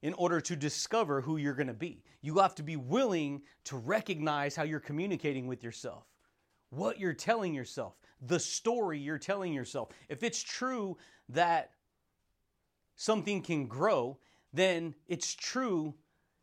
in 0.03 0.15
order 0.15 0.41
to 0.41 0.55
discover 0.55 1.23
who 1.23 1.39
you're 1.39 1.55
to 1.55 1.73
be. 1.73 2.05
You 2.21 2.39
have 2.39 2.55
to 2.57 2.63
be 2.63 2.77
willing 2.77 3.43
to 3.65 3.77
recognize 3.77 4.55
how 4.55 4.63
you're 4.63 4.79
communicating 4.79 5.47
with 5.47 5.65
yourself, 5.65 6.05
what 6.71 7.01
you're 7.01 7.15
telling 7.15 7.55
yourself, 7.55 7.95
the 8.21 8.39
story 8.39 8.99
you're 8.99 9.19
telling 9.19 9.53
yourself. 9.53 9.89
If 10.09 10.23
it's 10.23 10.43
true 10.43 10.99
that 11.31 11.71
something 12.97 13.43
can 13.43 13.67
grow, 13.67 14.19
then 14.53 14.95
it's 15.09 15.35
true. 15.35 15.95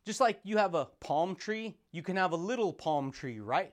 Just 0.04 0.20
like 0.20 0.40
you 0.42 0.58
have 0.58 0.74
a 0.74 0.88
palm 1.00 1.36
tree, 1.36 1.76
you 1.92 2.02
can 2.02 2.16
have 2.16 2.32
a 2.32 2.36
little 2.36 2.72
palm 2.72 3.12
tree, 3.12 3.38
right? 3.38 3.72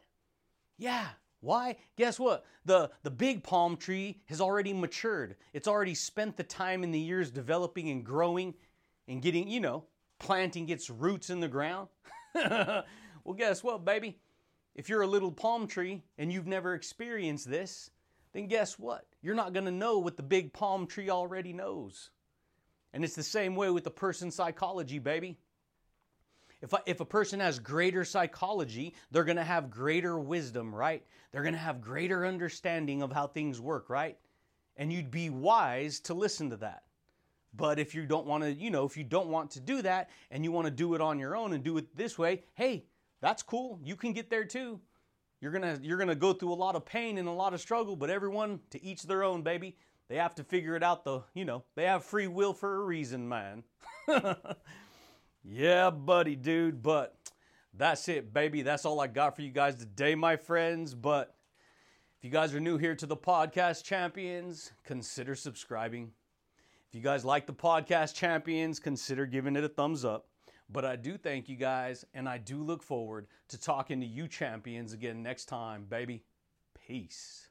Yeah. 0.78 1.08
Why? 1.42 1.78
Guess 1.96 2.20
what? 2.20 2.46
The, 2.66 2.92
the 3.04 3.12
big 3.12 3.44
palm 3.44 3.78
tree 3.78 4.22
has 4.26 4.42
already 4.42 4.74
matured. 4.74 5.36
It's 5.54 5.68
already 5.68 5.96
spent 5.96 6.36
the 6.36 6.44
time 6.44 6.84
in 6.84 6.92
the 6.92 7.00
years 7.00 7.32
developing 7.32 7.90
and 7.90 8.06
growing 8.06 8.54
and 9.08 9.22
getting, 9.22 9.48
you 9.48 9.60
know, 9.60 9.86
planting 10.20 10.70
its 10.70 10.90
roots 10.90 11.30
in 11.30 11.40
the 11.40 11.48
ground? 11.48 11.88
well, 12.36 12.84
guess 13.36 13.64
what, 13.64 13.86
baby? 13.86 14.20
If 14.76 14.88
you're 14.88 15.02
a 15.02 15.08
little 15.08 15.32
palm 15.32 15.68
tree 15.68 16.04
and 16.18 16.32
you've 16.32 16.48
never 16.48 16.74
experienced 16.74 17.50
this, 17.50 17.90
then 18.34 18.48
guess 18.48 18.78
what? 18.78 19.06
You're 19.22 19.36
not 19.36 19.54
going 19.54 19.66
to 19.66 19.72
know 19.72 19.98
what 19.98 20.18
the 20.18 20.24
big 20.24 20.54
palm 20.54 20.86
tree 20.86 21.10
already 21.10 21.54
knows. 21.54 22.12
And 22.94 23.04
it's 23.04 23.16
the 23.16 23.24
same 23.24 23.56
way 23.56 23.70
with 23.70 23.84
the 23.84 23.92
person's 23.92 24.36
psychology, 24.36 25.00
baby. 25.00 25.38
If, 26.62 26.74
I, 26.74 26.80
if 26.86 27.00
a 27.00 27.06
person 27.06 27.40
has 27.40 27.60
greater 27.60 28.04
psychology, 28.04 28.94
they're 29.12 29.24
going 29.24 29.38
to 29.38 29.44
have 29.44 29.70
greater 29.70 30.20
wisdom, 30.20 30.74
right? 30.74 31.04
They're 31.32 31.44
going 31.44 31.54
to 31.54 31.60
have 31.60 31.82
greater 31.82 32.26
understanding 32.26 33.02
of 33.02 33.12
how 33.12 33.28
things 33.28 33.62
work, 33.62 33.90
right? 33.90 34.18
And 34.76 34.92
you'd 34.92 35.12
be 35.12 35.30
wise 35.30 36.00
to 36.02 36.14
listen 36.14 36.50
to 36.50 36.58
that. 36.58 36.84
But 37.54 37.80
if 37.80 37.96
you 37.96 38.06
don't 38.06 38.28
want 38.28 38.44
to, 38.44 38.54
you 38.54 38.70
know, 38.70 38.86
if 38.86 38.96
you 38.98 39.04
don't 39.04 39.30
want 39.30 39.52
to 39.52 39.60
do 39.60 39.82
that 39.82 40.10
and 40.32 40.44
you 40.44 40.52
want 40.52 40.66
to 40.66 40.72
do 40.72 40.94
it 40.94 41.02
on 41.02 41.18
your 41.18 41.36
own 41.36 41.54
and 41.54 41.64
do 41.64 41.78
it 41.78 41.96
this 41.96 42.18
way, 42.18 42.44
hey, 42.54 42.86
that's 43.22 43.42
cool. 43.42 43.80
You 43.84 43.96
can 43.96 44.14
get 44.14 44.30
there 44.30 44.46
too. 44.46 44.80
You're 45.42 45.52
going 45.52 45.64
to 45.64 45.82
you're 45.82 45.98
going 45.98 46.10
to 46.10 46.16
go 46.16 46.34
through 46.34 46.54
a 46.54 46.56
lot 46.56 46.76
of 46.76 46.86
pain 46.86 47.18
and 47.18 47.28
a 47.28 47.32
lot 47.32 47.54
of 47.54 47.62
struggle, 47.62 47.96
but 47.96 48.10
everyone 48.10 48.60
to 48.72 48.84
each 48.84 49.04
their 49.04 49.24
own, 49.24 49.42
baby. 49.42 49.78
They 50.10 50.16
have 50.16 50.36
to 50.36 50.44
figure 50.44 50.76
it 50.76 50.82
out 50.82 51.04
the, 51.04 51.22
you 51.36 51.46
know, 51.46 51.64
they 51.76 51.86
have 51.86 52.04
free 52.04 52.28
will 52.28 52.54
for 52.54 52.82
a 52.82 52.84
reason, 52.84 53.30
man. 53.30 53.64
yeah, 55.44 55.90
buddy, 55.90 56.36
dude, 56.36 56.82
but 56.82 57.16
that's 57.74 58.08
it, 58.10 58.34
baby. 58.34 58.62
That's 58.62 58.86
all 58.86 59.00
I 59.00 59.08
got 59.08 59.36
for 59.36 59.42
you 59.42 59.52
guys 59.52 59.76
today, 59.76 60.16
my 60.16 60.36
friends, 60.36 60.94
but 60.94 61.36
if 62.18 62.26
you 62.26 62.30
guys 62.30 62.54
are 62.54 62.60
new 62.60 62.78
here 62.78 62.96
to 62.96 63.06
the 63.06 63.18
podcast 63.18 63.84
champions, 63.84 64.72
consider 64.84 65.36
subscribing 65.36 66.12
if 66.90 66.96
you 66.96 67.02
guys 67.02 67.24
like 67.24 67.46
the 67.46 67.54
podcast 67.54 68.16
champions, 68.16 68.80
consider 68.80 69.28
giving 69.28 69.56
it 69.56 69.64
a 69.64 69.70
thumbs 69.70 70.04
up. 70.04 70.26
But 70.72 70.86
I 70.86 70.96
do 70.96 71.18
thank 71.18 71.48
you 71.48 71.56
guys, 71.56 72.04
and 72.16 72.28
I 72.28 72.40
do 72.40 72.64
look 72.64 72.82
forward 72.82 73.28
to 73.50 73.60
talking 73.60 74.00
to 74.00 74.08
you 74.08 74.28
champions 74.28 74.92
again 74.92 75.22
next 75.22 75.46
time, 75.46 75.86
baby. 75.88 76.24
Peace. 76.88 77.49